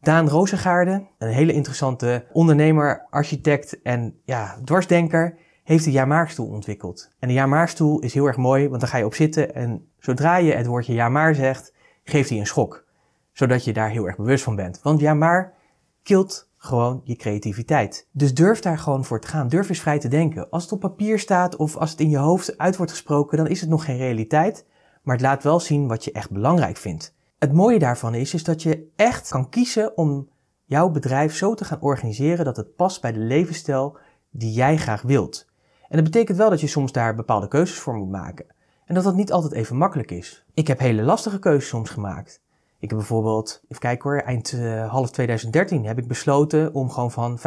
Daan 0.00 0.28
Rozengaarde, 0.28 1.06
een 1.18 1.32
hele 1.32 1.52
interessante 1.52 2.26
ondernemer, 2.32 3.06
architect 3.10 3.82
en 3.82 4.20
ja, 4.24 4.58
dwarsdenker, 4.64 5.38
heeft 5.64 5.84
de 5.84 5.92
ja-maar-stoel 5.92 6.48
ontwikkeld. 6.48 7.10
En 7.18 7.28
de 7.28 7.34
ja-maar-stoel 7.34 8.00
is 8.00 8.14
heel 8.14 8.26
erg 8.26 8.36
mooi, 8.36 8.68
want 8.68 8.80
dan 8.80 8.90
ga 8.90 8.98
je 8.98 9.04
op 9.04 9.14
zitten 9.14 9.54
en 9.54 9.88
zodra 9.98 10.36
je 10.36 10.52
het 10.52 10.66
woordje 10.66 10.92
ja-maar 10.92 11.34
zegt, 11.34 11.74
geeft 12.04 12.28
hij 12.28 12.38
een 12.38 12.46
schok. 12.46 12.84
Zodat 13.32 13.64
je 13.64 13.72
daar 13.72 13.90
heel 13.90 14.06
erg 14.06 14.16
bewust 14.16 14.44
van 14.44 14.56
bent. 14.56 14.80
Want 14.82 15.00
ja-maar 15.00 15.54
kilt 16.02 16.50
gewoon 16.56 17.00
je 17.04 17.16
creativiteit. 17.16 18.08
Dus 18.12 18.34
durf 18.34 18.60
daar 18.60 18.78
gewoon 18.78 19.04
voor 19.04 19.20
te 19.20 19.28
gaan. 19.28 19.48
Durf 19.48 19.68
eens 19.68 19.80
vrij 19.80 19.98
te 19.98 20.08
denken. 20.08 20.50
Als 20.50 20.62
het 20.62 20.72
op 20.72 20.80
papier 20.80 21.18
staat 21.18 21.56
of 21.56 21.76
als 21.76 21.90
het 21.90 22.00
in 22.00 22.10
je 22.10 22.18
hoofd 22.18 22.58
uit 22.58 22.76
wordt 22.76 22.92
gesproken, 22.92 23.36
dan 23.36 23.46
is 23.46 23.60
het 23.60 23.70
nog 23.70 23.84
geen 23.84 23.96
realiteit 23.96 24.66
maar 25.02 25.14
het 25.14 25.24
laat 25.24 25.42
wel 25.42 25.60
zien 25.60 25.88
wat 25.88 26.04
je 26.04 26.12
echt 26.12 26.30
belangrijk 26.30 26.76
vindt. 26.76 27.14
Het 27.38 27.52
mooie 27.52 27.78
daarvan 27.78 28.14
is, 28.14 28.34
is 28.34 28.44
dat 28.44 28.62
je 28.62 28.88
echt 28.96 29.28
kan 29.28 29.48
kiezen 29.48 29.96
om 29.96 30.28
jouw 30.64 30.88
bedrijf 30.88 31.34
zo 31.34 31.54
te 31.54 31.64
gaan 31.64 31.80
organiseren 31.80 32.44
dat 32.44 32.56
het 32.56 32.76
past 32.76 33.00
bij 33.00 33.12
de 33.12 33.18
levensstijl 33.18 33.96
die 34.30 34.52
jij 34.52 34.76
graag 34.76 35.02
wilt. 35.02 35.48
En 35.88 35.96
dat 35.96 36.04
betekent 36.04 36.38
wel 36.38 36.50
dat 36.50 36.60
je 36.60 36.66
soms 36.66 36.92
daar 36.92 37.14
bepaalde 37.14 37.48
keuzes 37.48 37.78
voor 37.78 37.94
moet 37.94 38.10
maken. 38.10 38.46
En 38.84 38.94
dat 38.94 39.04
dat 39.04 39.14
niet 39.14 39.32
altijd 39.32 39.52
even 39.52 39.76
makkelijk 39.76 40.10
is. 40.10 40.44
Ik 40.54 40.66
heb 40.66 40.78
hele 40.78 41.02
lastige 41.02 41.38
keuzes 41.38 41.68
soms 41.68 41.90
gemaakt. 41.90 42.42
Ik 42.78 42.88
heb 42.88 42.98
bijvoorbeeld, 42.98 43.62
even 43.68 43.82
kijken 43.82 44.10
hoor, 44.10 44.20
eind 44.20 44.52
uh, 44.52 44.90
half 44.90 45.10
2013 45.10 45.86
heb 45.86 45.98
ik 45.98 46.08
besloten 46.08 46.74
om 46.74 46.90
gewoon 46.90 47.10
van 47.10 47.38
95% 47.38 47.42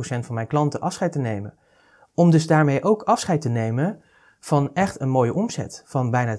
van 0.00 0.34
mijn 0.34 0.46
klanten 0.46 0.80
afscheid 0.80 1.12
te 1.12 1.18
nemen. 1.18 1.54
Om 2.14 2.30
dus 2.30 2.46
daarmee 2.46 2.84
ook 2.84 3.02
afscheid 3.02 3.40
te 3.40 3.48
nemen 3.48 4.02
van 4.40 4.74
echt 4.74 5.00
een 5.00 5.08
mooie 5.08 5.34
omzet 5.34 5.82
van 5.86 6.10
bijna 6.10 6.38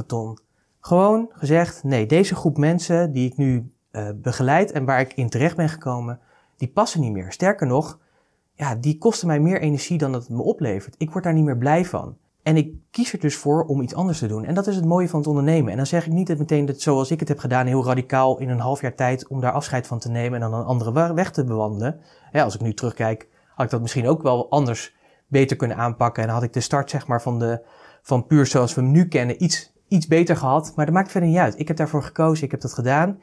2,5 0.00 0.06
ton. 0.06 0.38
Gewoon 0.80 1.30
gezegd, 1.32 1.84
nee, 1.84 2.06
deze 2.06 2.34
groep 2.34 2.56
mensen 2.56 3.12
die 3.12 3.30
ik 3.30 3.36
nu 3.36 3.72
uh, 3.92 4.08
begeleid 4.14 4.72
en 4.72 4.84
waar 4.84 5.00
ik 5.00 5.12
in 5.12 5.28
terecht 5.28 5.56
ben 5.56 5.68
gekomen, 5.68 6.20
die 6.56 6.68
passen 6.68 7.00
niet 7.00 7.12
meer. 7.12 7.32
Sterker 7.32 7.66
nog, 7.66 7.98
ja, 8.54 8.74
die 8.74 8.98
kosten 8.98 9.26
mij 9.26 9.40
meer 9.40 9.60
energie 9.60 9.98
dan 9.98 10.12
dat 10.12 10.22
het 10.22 10.30
me 10.30 10.42
oplevert. 10.42 10.94
Ik 10.98 11.10
word 11.10 11.24
daar 11.24 11.32
niet 11.32 11.44
meer 11.44 11.58
blij 11.58 11.84
van. 11.84 12.16
En 12.42 12.56
ik 12.56 12.74
kies 12.90 13.12
er 13.12 13.20
dus 13.20 13.36
voor 13.36 13.64
om 13.64 13.80
iets 13.80 13.94
anders 13.94 14.18
te 14.18 14.26
doen. 14.26 14.44
En 14.44 14.54
dat 14.54 14.66
is 14.66 14.76
het 14.76 14.84
mooie 14.84 15.08
van 15.08 15.18
het 15.18 15.28
ondernemen. 15.28 15.70
En 15.70 15.76
dan 15.76 15.86
zeg 15.86 16.06
ik 16.06 16.12
niet 16.12 16.28
het 16.28 16.38
meteen 16.38 16.66
dat 16.66 16.80
zoals 16.80 17.10
ik 17.10 17.20
het 17.20 17.28
heb 17.28 17.38
gedaan, 17.38 17.66
heel 17.66 17.84
radicaal 17.84 18.38
in 18.38 18.48
een 18.48 18.58
half 18.58 18.80
jaar 18.80 18.94
tijd 18.94 19.28
om 19.28 19.40
daar 19.40 19.52
afscheid 19.52 19.86
van 19.86 19.98
te 19.98 20.10
nemen 20.10 20.42
en 20.42 20.50
dan 20.50 20.60
een 20.60 20.66
andere 20.66 21.14
weg 21.14 21.30
te 21.30 21.44
bewandelen. 21.44 22.00
Ja, 22.32 22.42
als 22.44 22.54
ik 22.54 22.60
nu 22.60 22.74
terugkijk, 22.74 23.28
had 23.54 23.64
ik 23.64 23.70
dat 23.70 23.80
misschien 23.80 24.08
ook 24.08 24.22
wel 24.22 24.50
anders 24.50 24.94
beter 25.32 25.56
kunnen 25.56 25.76
aanpakken. 25.76 26.22
En 26.22 26.28
had 26.28 26.42
ik 26.42 26.52
de 26.52 26.60
start 26.60 26.90
zeg 26.90 27.06
maar, 27.06 27.22
van, 27.22 27.38
de, 27.38 27.60
van 28.02 28.26
puur 28.26 28.46
zoals 28.46 28.74
we 28.74 28.80
hem 28.80 28.90
nu 28.90 29.08
kennen 29.08 29.42
iets, 29.42 29.72
iets 29.88 30.06
beter 30.06 30.36
gehad. 30.36 30.72
Maar 30.76 30.84
dat 30.84 30.94
maakt 30.94 31.10
verder 31.10 31.28
niet 31.28 31.38
uit. 31.38 31.58
Ik 31.58 31.68
heb 31.68 31.76
daarvoor 31.76 32.02
gekozen, 32.02 32.44
ik 32.44 32.50
heb 32.50 32.60
dat 32.60 32.74
gedaan. 32.74 33.20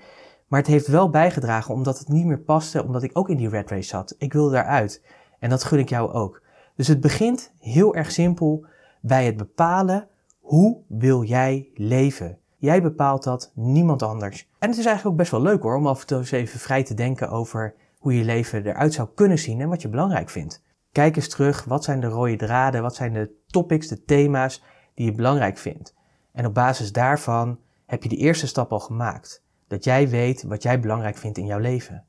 Maar 0.48 0.60
het 0.60 0.70
heeft 0.70 0.88
wel 0.88 1.10
bijgedragen 1.10 1.74
omdat 1.74 2.00
het 2.00 2.08
niet 2.08 2.26
meer 2.26 2.40
paste, 2.40 2.84
omdat 2.84 3.04
ik 3.04 3.18
ook 3.18 3.30
in 3.30 3.38
die 3.38 3.50
red 3.50 3.70
race 3.70 3.88
zat. 3.88 4.16
Ik 4.18 4.34
wilde 4.34 4.52
daaruit. 4.52 5.02
En 5.40 5.50
dat 5.50 5.64
gun 5.64 5.80
ik 5.80 5.90
jou 5.90 6.12
ook. 6.12 6.42
Dus 6.76 6.88
het 6.88 7.02
begint 7.02 7.52
heel 7.60 7.96
erg 7.96 8.12
simpel 8.12 8.66
bij 9.02 9.26
het 9.26 9.38
bepalen 9.38 10.08
hoe 10.40 10.78
wil 10.88 11.24
jij 11.24 11.70
leven. 11.74 12.38
Jij 12.58 12.82
bepaalt 12.82 13.24
dat, 13.24 13.52
niemand 13.56 14.04
anders. 14.04 14.50
En 14.60 14.70
het 14.70 14.78
is 14.78 14.86
eigenlijk 14.86 15.08
ook 15.08 15.22
best 15.22 15.32
wel 15.32 15.42
leuk 15.42 15.62
hoor, 15.62 15.76
om 15.76 15.88
af 15.88 16.02
en 16.02 16.08
toe 16.08 16.18
eens 16.18 16.32
even 16.32 16.60
vrij 16.60 16.84
te 16.84 16.94
denken 16.94 17.30
over 17.30 17.76
hoe 17.98 18.18
je 18.18 18.24
leven 18.24 18.66
eruit 18.66 18.94
zou 18.94 19.08
kunnen 19.16 19.40
zien 19.40 19.62
en 19.62 19.70
wat 19.70 19.82
je 19.82 19.90
belangrijk 19.90 20.30
vindt. 20.30 20.64
Kijk 20.92 21.16
eens 21.16 21.30
terug, 21.30 21.64
wat 21.64 21.84
zijn 21.84 22.00
de 22.00 22.08
rode 22.08 22.36
draden, 22.36 22.82
wat 22.82 22.96
zijn 22.96 23.14
de 23.14 23.32
topics, 23.48 23.88
de 23.88 24.04
thema's 24.04 24.64
die 24.94 25.06
je 25.06 25.12
belangrijk 25.12 25.58
vindt. 25.58 25.96
En 26.32 26.46
op 26.46 26.54
basis 26.54 26.92
daarvan 26.92 27.60
heb 27.86 28.04
je 28.04 28.10
de 28.10 28.16
eerste 28.16 28.48
stap 28.48 28.72
al 28.72 28.80
gemaakt. 28.80 29.44
Dat 29.68 29.84
jij 29.84 30.10
weet 30.10 30.44
wat 30.44 30.64
jij 30.64 30.80
belangrijk 30.80 31.18
vindt 31.18 31.38
in 31.38 31.46
jouw 31.46 31.60
leven. 31.60 32.06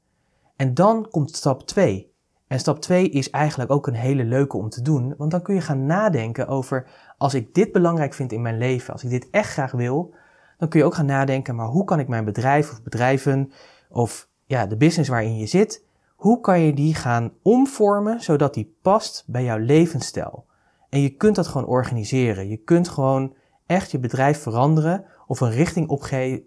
En 0.57 0.75
dan 0.75 1.09
komt 1.11 1.37
stap 1.37 1.67
2. 1.67 2.13
En 2.47 2.59
stap 2.59 2.81
2 2.81 3.09
is 3.09 3.31
eigenlijk 3.31 3.71
ook 3.71 3.87
een 3.87 3.95
hele 3.95 4.25
leuke 4.25 4.57
om 4.57 4.69
te 4.69 4.83
doen, 4.83 5.15
want 5.17 5.31
dan 5.31 5.43
kun 5.43 5.55
je 5.55 5.61
gaan 5.61 5.87
nadenken 5.87 6.49
over 6.49 6.87
als 7.19 7.35
ik 7.35 7.55
dit 7.55 7.73
belangrijk 7.73 8.15
vind 8.15 8.33
in 8.33 8.43
mijn 8.43 8.59
leven, 8.59 8.93
als 8.93 9.05
ik 9.05 9.11
dit 9.11 9.31
echt 9.31 9.53
graag 9.53 9.73
wil, 9.73 10.15
dan 10.59 10.69
kun 10.69 10.81
je 10.81 10.87
ook 10.87 10.95
gaan 10.95 11.07
nadenken, 11.07 11.55
maar 11.55 11.67
hoe 11.67 11.85
kan 11.85 11.99
ik 11.99 12.09
mijn 12.09 12.25
bedrijf 12.25 12.71
of 12.71 12.83
bedrijven 12.83 13.53
of 13.89 14.29
ja, 14.47 14.67
de 14.67 14.77
business 14.77 15.09
waarin 15.09 15.37
je 15.37 15.47
zit, 15.47 15.85
hoe 16.21 16.41
kan 16.41 16.61
je 16.61 16.75
die 16.75 16.95
gaan 16.95 17.33
omvormen 17.43 18.21
zodat 18.21 18.55
die 18.55 18.77
past 18.83 19.25
bij 19.27 19.45
jouw 19.45 19.59
levensstijl? 19.59 20.45
En 20.89 21.01
je 21.01 21.09
kunt 21.09 21.37
dat 21.37 21.47
gewoon 21.47 21.67
organiseren. 21.67 22.49
Je 22.49 22.57
kunt 22.57 22.89
gewoon 22.89 23.35
echt 23.67 23.91
je 23.91 23.99
bedrijf 23.99 24.43
veranderen 24.43 25.05
of 25.27 25.41
een 25.41 25.51
richting 25.51 25.89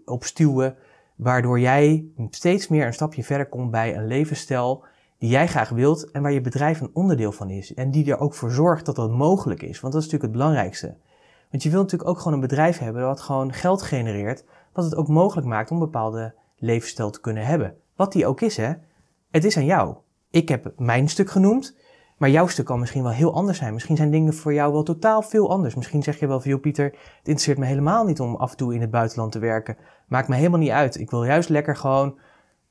opstuwen, 0.04 0.76
waardoor 1.16 1.60
jij 1.60 2.04
steeds 2.30 2.68
meer 2.68 2.86
een 2.86 2.92
stapje 2.92 3.24
verder 3.24 3.48
komt 3.48 3.70
bij 3.70 3.96
een 3.96 4.06
levensstijl 4.06 4.84
die 5.18 5.30
jij 5.30 5.48
graag 5.48 5.68
wilt 5.68 6.10
en 6.10 6.22
waar 6.22 6.32
je 6.32 6.40
bedrijf 6.40 6.80
een 6.80 6.90
onderdeel 6.92 7.32
van 7.32 7.50
is. 7.50 7.74
En 7.74 7.90
die 7.90 8.10
er 8.10 8.18
ook 8.18 8.34
voor 8.34 8.50
zorgt 8.50 8.86
dat 8.86 8.96
dat 8.96 9.10
mogelijk 9.10 9.62
is. 9.62 9.80
Want 9.80 9.92
dat 9.92 10.02
is 10.02 10.08
natuurlijk 10.10 10.22
het 10.22 10.42
belangrijkste. 10.42 10.96
Want 11.50 11.62
je 11.62 11.70
wilt 11.70 11.82
natuurlijk 11.82 12.10
ook 12.10 12.18
gewoon 12.18 12.32
een 12.32 12.48
bedrijf 12.48 12.78
hebben 12.78 13.02
dat 13.02 13.20
gewoon 13.20 13.52
geld 13.52 13.82
genereert, 13.82 14.44
wat 14.72 14.84
het 14.84 14.96
ook 14.96 15.08
mogelijk 15.08 15.46
maakt 15.46 15.70
om 15.70 15.76
een 15.76 15.84
bepaalde 15.84 16.34
levensstijl 16.58 17.10
te 17.10 17.20
kunnen 17.20 17.46
hebben. 17.46 17.76
Wat 17.96 18.12
die 18.12 18.26
ook 18.26 18.40
is, 18.40 18.56
hè. 18.56 18.72
Het 19.34 19.44
is 19.44 19.56
aan 19.56 19.64
jou. 19.64 19.96
Ik 20.30 20.48
heb 20.48 20.72
mijn 20.76 21.08
stuk 21.08 21.30
genoemd, 21.30 21.76
maar 22.18 22.30
jouw 22.30 22.46
stuk 22.46 22.64
kan 22.64 22.80
misschien 22.80 23.02
wel 23.02 23.12
heel 23.12 23.34
anders 23.34 23.58
zijn. 23.58 23.72
Misschien 23.72 23.96
zijn 23.96 24.10
dingen 24.10 24.34
voor 24.34 24.54
jou 24.54 24.72
wel 24.72 24.82
totaal 24.82 25.22
veel 25.22 25.50
anders. 25.50 25.74
Misschien 25.74 26.02
zeg 26.02 26.18
je 26.18 26.26
wel 26.26 26.40
van, 26.40 26.50
joh 26.50 26.60
Pieter, 26.60 26.84
het 26.84 27.18
interesseert 27.18 27.58
me 27.58 27.66
helemaal 27.66 28.04
niet 28.04 28.20
om 28.20 28.36
af 28.36 28.50
en 28.50 28.56
toe 28.56 28.74
in 28.74 28.80
het 28.80 28.90
buitenland 28.90 29.32
te 29.32 29.38
werken. 29.38 29.76
Maakt 30.08 30.28
me 30.28 30.34
helemaal 30.34 30.58
niet 30.58 30.70
uit. 30.70 31.00
Ik 31.00 31.10
wil 31.10 31.24
juist 31.24 31.48
lekker 31.48 31.76
gewoon 31.76 32.18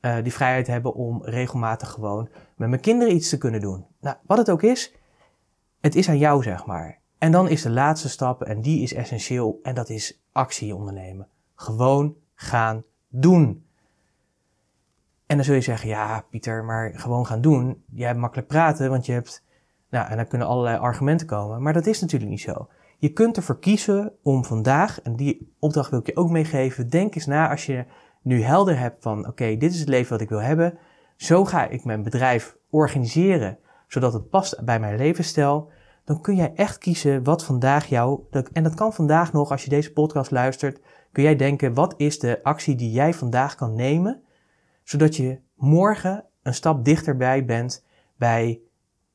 uh, 0.01 0.15
die 0.23 0.33
vrijheid 0.33 0.67
hebben 0.67 0.93
om 0.93 1.23
regelmatig 1.23 1.89
gewoon 1.89 2.29
met 2.55 2.69
mijn 2.69 2.81
kinderen 2.81 3.15
iets 3.15 3.29
te 3.29 3.37
kunnen 3.37 3.61
doen. 3.61 3.85
Nou, 4.01 4.15
wat 4.25 4.37
het 4.37 4.51
ook 4.51 4.63
is, 4.63 4.95
het 5.81 5.95
is 5.95 6.09
aan 6.09 6.17
jou, 6.17 6.43
zeg 6.43 6.65
maar. 6.65 6.99
En 7.17 7.31
dan 7.31 7.49
is 7.49 7.61
de 7.61 7.71
laatste 7.71 8.09
stap, 8.09 8.43
en 8.43 8.61
die 8.61 8.81
is 8.81 8.93
essentieel, 8.93 9.59
en 9.63 9.75
dat 9.75 9.89
is 9.89 10.21
actie 10.31 10.75
ondernemen. 10.75 11.27
Gewoon 11.55 12.15
gaan 12.35 12.83
doen. 13.07 13.65
En 15.33 15.39
dan 15.39 15.47
zul 15.47 15.57
je 15.57 15.61
zeggen, 15.61 15.89
ja 15.89 16.25
Pieter, 16.29 16.63
maar 16.63 16.91
gewoon 16.95 17.25
gaan 17.25 17.41
doen. 17.41 17.83
Jij 17.91 18.07
hebt 18.07 18.19
makkelijk 18.19 18.47
praten, 18.47 18.89
want 18.89 19.05
je 19.05 19.11
hebt... 19.11 19.43
Nou, 19.89 20.09
en 20.09 20.15
dan 20.15 20.27
kunnen 20.27 20.47
allerlei 20.47 20.77
argumenten 20.77 21.27
komen. 21.27 21.61
Maar 21.61 21.73
dat 21.73 21.85
is 21.85 22.01
natuurlijk 22.01 22.31
niet 22.31 22.41
zo. 22.41 22.67
Je 22.97 23.09
kunt 23.09 23.37
ervoor 23.37 23.59
kiezen 23.59 24.13
om 24.23 24.45
vandaag, 24.45 25.01
en 25.01 25.15
die 25.15 25.53
opdracht 25.59 25.89
wil 25.89 25.99
ik 25.99 26.05
je 26.05 26.15
ook 26.15 26.29
meegeven, 26.29 26.89
denk 26.89 27.15
eens 27.15 27.25
na 27.25 27.49
als 27.49 27.65
je 27.65 27.85
nu 28.21 28.41
helder 28.41 28.79
hebt 28.79 29.03
van, 29.03 29.27
oké, 29.27 29.57
dit 29.57 29.73
is 29.73 29.79
het 29.79 29.89
leven 29.89 30.11
wat 30.11 30.21
ik 30.21 30.29
wil 30.29 30.41
hebben. 30.41 30.77
Zo 31.15 31.45
ga 31.45 31.67
ik 31.67 31.83
mijn 31.83 32.03
bedrijf 32.03 32.57
organiseren, 32.69 33.57
zodat 33.87 34.13
het 34.13 34.29
past 34.29 34.65
bij 34.65 34.79
mijn 34.79 34.97
levensstijl. 34.97 35.71
Dan 36.03 36.21
kun 36.21 36.35
jij 36.35 36.53
echt 36.55 36.77
kiezen 36.77 37.23
wat 37.23 37.43
vandaag 37.43 37.85
jou, 37.85 38.19
en 38.51 38.63
dat 38.63 38.73
kan 38.73 38.93
vandaag 38.93 39.33
nog, 39.33 39.51
als 39.51 39.63
je 39.63 39.69
deze 39.69 39.93
podcast 39.93 40.31
luistert, 40.31 40.79
kun 41.11 41.23
jij 41.23 41.35
denken, 41.35 41.73
wat 41.73 41.93
is 41.97 42.19
de 42.19 42.39
actie 42.43 42.75
die 42.75 42.91
jij 42.91 43.13
vandaag 43.13 43.55
kan 43.55 43.75
nemen 43.75 44.23
zodat 44.83 45.15
je 45.15 45.39
morgen 45.55 46.25
een 46.41 46.53
stap 46.53 46.85
dichterbij 46.85 47.45
bent 47.45 47.85
bij 48.17 48.61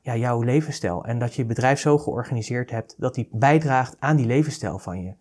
ja, 0.01 0.17
jouw 0.17 0.43
levensstijl. 0.43 1.05
En 1.05 1.19
dat 1.19 1.35
je 1.35 1.43
je 1.43 1.49
bedrijf 1.49 1.81
zo 1.81 1.99
georganiseerd 1.99 2.71
hebt 2.71 2.95
dat 2.99 3.15
die 3.15 3.29
bijdraagt 3.33 3.97
aan 3.99 4.17
die 4.17 4.27
levensstijl 4.27 4.79
van 4.79 5.03
je. 5.03 5.15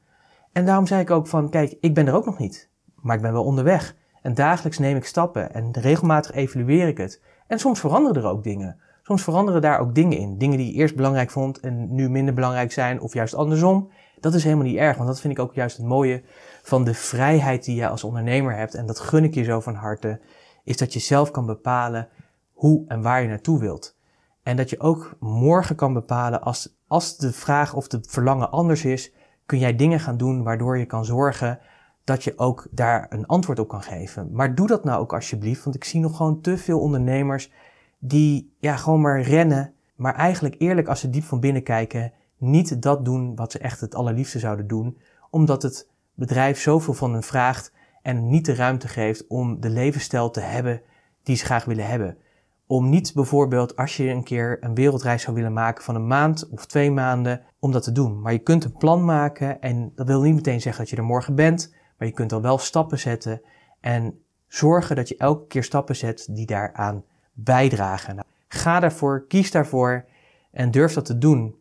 En 0.52 0.66
daarom 0.66 0.88
zei 0.88 1.02
ik 1.02 1.10
ook 1.10 1.28
van, 1.28 1.50
kijk, 1.50 1.78
ik 1.80 1.94
ben 1.94 2.08
er 2.08 2.16
ook 2.16 2.26
nog 2.26 2.38
niet, 2.38 2.70
maar 2.96 3.16
ik 3.16 3.22
ben 3.22 3.34
wel 3.34 3.44
onderweg. 3.44 3.96
En 4.22 4.34
dagelijks 4.34 4.78
neem 4.78 4.96
ik 4.96 5.06
stappen 5.06 5.54
en 5.54 5.72
regelmatig 5.72 6.32
evalueer 6.32 6.88
ik 6.88 6.98
het. 6.98 7.22
En 7.48 7.60
soms 7.60 7.80
veranderen 7.80 8.24
er 8.24 8.30
ook 8.30 8.44
dingen. 8.44 8.80
Soms 9.08 9.24
veranderen 9.24 9.62
daar 9.62 9.80
ook 9.80 9.96
dingen 9.96 10.18
in. 10.18 10.38
Dingen 10.38 10.58
die 10.58 10.68
je 10.68 10.74
eerst 10.74 10.96
belangrijk 10.96 11.32
vond 11.32 11.60
en 11.60 11.96
nu 11.96 12.10
minder 12.10 12.34
belangrijk 12.34 12.72
zijn, 12.72 13.02
of 13.02 13.14
juist 13.14 13.36
andersom. 13.36 13.90
Dat 14.20 14.34
is 14.34 14.44
helemaal 14.44 14.66
niet 14.66 14.78
erg, 14.78 14.98
want 14.98 15.10
dat 15.10 15.20
vind 15.20 15.34
ik 15.34 15.40
ook 15.40 15.54
juist 15.54 15.78
het 15.78 15.86
mooie 15.86 16.24
van 16.64 16.84
de 16.84 16.94
vrijheid 16.94 17.66
die 17.66 17.76
je 17.76 17.88
als 17.88 18.04
ondernemer 18.04 18.56
hebt. 18.56 18.74
En 18.74 18.86
dat 18.86 19.00
gun 19.00 19.24
ik 19.24 19.34
je 19.34 19.44
zo 19.44 19.60
van 19.60 19.76
harte 19.76 20.20
is 20.64 20.78
dat 20.78 20.94
je 20.94 21.00
zelf 21.00 21.32
kan 21.32 21.46
bepalen 21.46 22.08
hoe 22.54 22.86
en 22.88 23.02
waar 23.02 23.22
je 23.22 23.28
naartoe 23.28 23.60
wilt. 23.60 23.96
En 24.44 24.58
dat 24.58 24.70
je 24.70 24.80
ook 24.80 25.16
morgen 25.20 25.76
kan 25.76 25.94
bepalen 25.94 26.42
als, 26.42 26.78
als 26.88 27.18
de 27.18 27.32
vraag 27.34 27.74
of 27.74 27.88
de 27.88 28.00
verlangen 28.02 28.52
anders 28.52 28.86
is, 28.86 29.12
kun 29.46 29.60
jij 29.60 29.76
dingen 29.76 30.00
gaan 30.00 30.18
doen 30.18 30.44
waardoor 30.44 30.78
je 30.78 30.86
kan 30.86 31.06
zorgen 31.06 31.60
dat 32.04 32.24
je 32.24 32.38
ook 32.38 32.68
daar 32.72 33.06
een 33.10 33.26
antwoord 33.26 33.60
op 33.60 33.68
kan 33.68 33.84
geven. 33.84 34.30
Maar 34.32 34.56
doe 34.56 34.68
dat 34.68 34.84
nou 34.84 35.02
ook 35.02 35.14
alsjeblieft, 35.14 35.64
want 35.64 35.76
ik 35.76 35.84
zie 35.84 36.00
nog 36.00 36.18
gewoon 36.18 36.42
te 36.42 36.58
veel 36.58 36.80
ondernemers 36.80 37.52
die 38.00 38.56
ja, 38.60 38.76
gewoon 38.76 39.02
maar 39.02 39.22
rennen, 39.22 39.74
maar 39.96 40.16
eigenlijk 40.16 40.56
eerlijk 40.58 40.88
als 40.88 41.00
ze 41.00 41.10
diep 41.10 41.24
van 41.24 41.40
binnen 41.40 41.64
kijken, 41.64 42.14
niet 42.38 42.82
dat 42.82 43.06
doen 43.06 43.36
wat 43.36 43.52
ze 43.52 43.60
echt 43.60 43.82
het 43.82 43.96
allerliefste 43.96 44.40
zouden 44.40 44.68
doen, 44.68 44.98
omdat 45.30 45.64
het 45.64 45.90
bedrijf 46.14 46.60
zoveel 46.60 46.94
van 46.94 47.14
hen 47.14 47.24
vraagt 47.24 47.74
en 48.02 48.30
niet 48.30 48.46
de 48.46 48.56
ruimte 48.56 48.88
geeft 48.88 49.28
om 49.28 49.60
de 49.60 49.70
levensstijl 49.70 50.30
te 50.30 50.40
hebben 50.40 50.82
die 51.24 51.36
ze 51.36 51.46
graag 51.46 51.66
willen 51.66 51.88
hebben. 51.88 52.18
Om 52.68 52.90
niet 52.90 53.14
bijvoorbeeld 53.14 53.76
als 53.76 53.98
je 53.98 54.10
een 54.10 54.24
keer 54.24 54.58
een 54.62 54.76
wereldreis 54.76 55.22
zou 55.22 55.36
willen 55.36 55.54
maken 55.54 55.84
van 55.84 55.96
een 55.96 56.08
maand 56.08 56.50
of 56.50 56.66
twee 56.66 56.92
maanden, 56.92 57.42
om 57.60 57.72
dat 57.72 57.84
te 57.84 57.92
doen. 57.92 58.22
Maar 58.22 58.32
je 58.32 58.40
kunt 58.40 58.64
een 58.64 58.78
plan 58.78 59.06
maken 59.06 59.62
en 59.62 59.92
dat 59.96 60.08
wil 60.08 60.22
niet 60.22 60.36
meteen 60.36 60.62
zeggen 60.62 60.82
dat 60.82 60.92
je 60.92 60.98
er 60.98 61.04
morgen 61.04 61.36
bent, 61.36 61.74
maar 61.98 62.08
je 62.08 62.14
kunt 62.14 62.34
al 62.34 62.42
wel 62.42 62.58
stappen 62.58 63.00
zetten 63.00 63.42
en 63.80 64.22
zorgen 64.48 64.96
dat 64.96 65.08
je 65.08 65.18
elke 65.18 65.48
keer 65.48 65.64
stappen 65.64 65.96
zet 65.96 66.28
die 66.32 66.46
daaraan 66.46 67.04
bijdragen. 67.44 68.16
Nou, 68.16 68.28
ga 68.48 68.80
daarvoor, 68.80 69.26
kies 69.28 69.52
daarvoor 69.52 70.06
en 70.52 70.72
durf 70.72 70.94
dat 70.94 71.06
te 71.06 71.18
doen. 71.18 71.56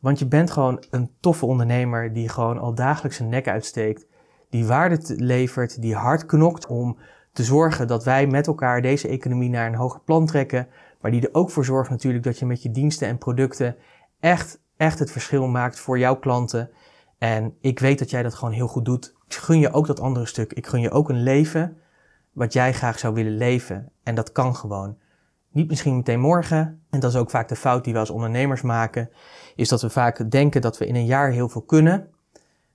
Want 0.00 0.18
je 0.18 0.26
bent 0.26 0.50
gewoon 0.50 0.84
een 0.90 1.10
toffe 1.20 1.46
ondernemer 1.46 2.12
die 2.12 2.28
gewoon 2.28 2.58
al 2.58 2.74
dagelijks 2.74 3.16
zijn 3.16 3.28
nek 3.28 3.48
uitsteekt, 3.48 4.06
die 4.50 4.66
waarde 4.66 5.00
levert, 5.16 5.82
die 5.82 5.94
hard 5.94 6.26
knokt 6.26 6.66
om 6.66 6.98
te 7.32 7.44
zorgen 7.44 7.86
dat 7.86 8.04
wij 8.04 8.26
met 8.26 8.46
elkaar 8.46 8.82
deze 8.82 9.08
economie 9.08 9.50
naar 9.50 9.66
een 9.66 9.74
hoger 9.74 10.00
plan 10.00 10.26
trekken, 10.26 10.68
maar 11.00 11.10
die 11.10 11.20
er 11.20 11.34
ook 11.34 11.50
voor 11.50 11.64
zorgt 11.64 11.90
natuurlijk 11.90 12.24
dat 12.24 12.38
je 12.38 12.46
met 12.46 12.62
je 12.62 12.70
diensten 12.70 13.08
en 13.08 13.18
producten 13.18 13.76
echt, 14.20 14.60
echt 14.76 14.98
het 14.98 15.10
verschil 15.10 15.46
maakt 15.46 15.80
voor 15.80 15.98
jouw 15.98 16.16
klanten. 16.16 16.70
En 17.18 17.54
ik 17.60 17.78
weet 17.78 17.98
dat 17.98 18.10
jij 18.10 18.22
dat 18.22 18.34
gewoon 18.34 18.54
heel 18.54 18.68
goed 18.68 18.84
doet. 18.84 19.14
Ik 19.26 19.34
gun 19.34 19.58
je 19.58 19.72
ook 19.72 19.86
dat 19.86 20.00
andere 20.00 20.26
stuk. 20.26 20.52
Ik 20.52 20.66
gun 20.66 20.80
je 20.80 20.90
ook 20.90 21.08
een 21.08 21.22
leven 21.22 21.76
wat 22.32 22.52
jij 22.52 22.72
graag 22.72 22.98
zou 22.98 23.14
willen 23.14 23.36
leven. 23.36 23.92
En 24.02 24.14
dat 24.14 24.32
kan 24.32 24.56
gewoon. 24.56 24.96
Niet 25.50 25.68
misschien 25.68 25.96
meteen 25.96 26.20
morgen. 26.20 26.82
En 26.90 27.00
dat 27.00 27.10
is 27.10 27.16
ook 27.16 27.30
vaak 27.30 27.48
de 27.48 27.56
fout 27.56 27.84
die 27.84 27.92
we 27.92 27.98
als 27.98 28.10
ondernemers 28.10 28.62
maken. 28.62 29.10
Is 29.56 29.68
dat 29.68 29.82
we 29.82 29.90
vaak 29.90 30.30
denken 30.30 30.60
dat 30.60 30.78
we 30.78 30.86
in 30.86 30.94
een 30.94 31.06
jaar 31.06 31.30
heel 31.30 31.48
veel 31.48 31.62
kunnen. 31.62 32.08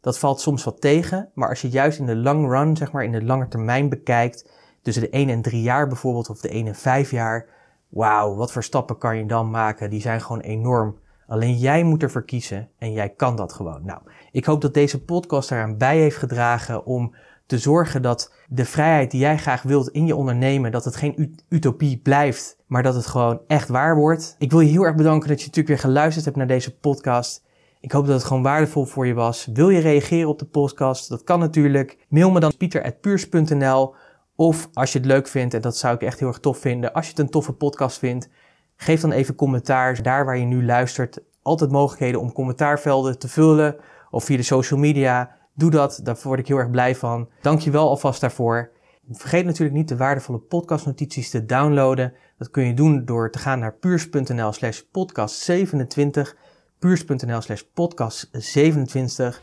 Dat 0.01 0.19
valt 0.19 0.41
soms 0.41 0.63
wat 0.63 0.81
tegen. 0.81 1.29
Maar 1.33 1.49
als 1.49 1.62
je 1.62 1.69
juist 1.69 1.99
in 1.99 2.05
de 2.05 2.15
long 2.15 2.49
run, 2.49 2.77
zeg 2.77 2.91
maar 2.91 3.03
in 3.03 3.12
de 3.12 3.23
lange 3.23 3.47
termijn 3.47 3.89
bekijkt. 3.89 4.51
Tussen 4.81 5.03
de 5.03 5.09
1 5.09 5.29
en 5.29 5.41
3 5.41 5.62
jaar 5.62 5.88
bijvoorbeeld, 5.88 6.29
of 6.29 6.41
de 6.41 6.49
1 6.49 6.67
en 6.67 6.75
5 6.75 7.12
jaar. 7.12 7.47
Wauw, 7.89 8.36
wat 8.36 8.51
voor 8.51 8.63
stappen 8.63 8.97
kan 8.97 9.17
je 9.17 9.25
dan 9.25 9.49
maken? 9.49 9.89
Die 9.89 10.01
zijn 10.01 10.21
gewoon 10.21 10.41
enorm. 10.41 10.97
Alleen 11.27 11.57
jij 11.57 11.83
moet 11.83 12.03
ervoor 12.03 12.25
kiezen 12.25 12.69
en 12.77 12.91
jij 12.91 13.09
kan 13.09 13.36
dat 13.36 13.53
gewoon. 13.53 13.86
Nou, 13.86 14.01
ik 14.31 14.45
hoop 14.45 14.62
dat 14.62 14.73
deze 14.73 15.03
podcast 15.03 15.51
eraan 15.51 15.77
bij 15.77 15.97
heeft 15.97 16.17
gedragen 16.17 16.86
om 16.86 17.15
te 17.45 17.58
zorgen 17.58 18.01
dat 18.01 18.34
de 18.47 18.65
vrijheid 18.65 19.12
die 19.12 19.19
jij 19.19 19.38
graag 19.38 19.62
wilt 19.62 19.89
in 19.89 20.06
je 20.06 20.15
ondernemen, 20.15 20.71
dat 20.71 20.86
het 20.86 20.95
geen 20.95 21.39
utopie 21.49 21.97
blijft, 21.97 22.58
maar 22.67 22.84
dat 22.84 22.95
het 22.95 23.06
gewoon 23.06 23.41
echt 23.47 23.69
waar 23.69 23.95
wordt. 23.95 24.36
Ik 24.38 24.51
wil 24.51 24.60
je 24.60 24.69
heel 24.69 24.84
erg 24.84 24.95
bedanken 24.95 25.29
dat 25.29 25.39
je 25.39 25.45
natuurlijk 25.45 25.67
weer 25.67 25.91
geluisterd 25.91 26.25
hebt 26.25 26.38
naar 26.38 26.47
deze 26.47 26.77
podcast. 26.77 27.43
Ik 27.79 27.91
hoop 27.91 28.06
dat 28.06 28.15
het 28.15 28.23
gewoon 28.23 28.43
waardevol 28.43 28.86
voor 28.86 29.08
je 29.08 29.13
was. 29.13 29.49
Wil 29.53 29.69
je 29.69 29.79
reageren 29.79 30.29
op 30.29 30.39
de 30.39 30.45
podcast? 30.45 31.10
Dat 31.10 31.23
kan 31.23 31.39
natuurlijk. 31.39 32.06
Mail 32.10 32.32
me 32.32 32.39
dan 32.39 32.58
pieter.puurs.nl 32.58 33.95
of 34.36 34.69
als 34.73 34.91
je 34.91 34.97
het 34.97 35.08
leuk 35.08 35.27
vindt, 35.27 35.53
en 35.53 35.62
dat 35.62 35.77
zou 35.77 35.95
ik 35.95 36.01
echt 36.01 36.19
heel 36.19 36.27
erg 36.27 36.39
tof 36.39 36.58
vinden, 36.58 36.93
als 36.93 37.06
je 37.06 37.12
het 37.12 37.19
een 37.19 37.29
toffe 37.29 37.53
podcast 37.53 37.97
vindt, 37.97 38.29
geef 38.75 39.01
dan 39.01 39.12
even 39.12 39.36
commentaar. 39.36 40.01
Daar 40.01 40.25
waar 40.25 40.38
je 40.38 40.45
nu 40.45 40.65
luistert, 40.65 41.19
altijd 41.41 41.71
mogelijkheden 41.71 42.19
om 42.19 42.32
commentaarvelden 42.32 43.19
te 43.19 43.27
vullen 43.27 43.75
of 44.10 44.23
via 44.23 44.38
de 44.38 44.43
social 44.43 44.79
media. 44.79 45.36
Doe 45.53 45.71
dat, 45.71 45.99
daar 46.03 46.17
word 46.23 46.39
ik 46.39 46.47
heel 46.47 46.57
erg 46.57 46.69
blij 46.69 46.95
van. 46.95 47.29
Dank 47.41 47.59
je 47.59 47.71
wel 47.71 47.89
alvast 47.89 48.21
daarvoor. 48.21 48.71
Vergeet 49.11 49.45
natuurlijk 49.45 49.77
niet 49.77 49.87
de 49.87 49.97
waardevolle 49.97 50.39
podcastnotities 50.39 51.29
te 51.29 51.45
downloaden. 51.45 52.13
Dat 52.37 52.49
kun 52.49 52.65
je 52.65 52.73
doen 52.73 53.05
door 53.05 53.31
te 53.31 53.39
gaan 53.39 53.59
naar 53.59 53.73
puurs.nl 53.73 54.51
slash 54.51 54.79
podcast 54.91 55.35
27. 55.35 56.35
Puurs.nl 56.79 57.41
slash 57.41 57.61
podcast 57.73 58.29
27. 58.31 59.41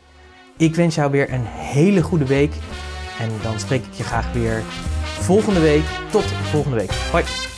Ik 0.57 0.75
wens 0.75 0.95
jou 0.95 1.11
weer 1.11 1.33
een 1.33 1.45
hele 1.45 2.01
goede 2.01 2.25
week. 2.25 2.53
En 3.19 3.29
dan 3.43 3.59
spreek 3.59 3.85
ik 3.85 3.93
je 3.93 4.03
graag 4.03 4.33
weer 4.33 4.61
volgende 5.21 5.59
week. 5.59 5.85
Tot 6.11 6.23
volgende 6.23 6.77
week. 6.77 6.91
Hoi. 6.91 7.50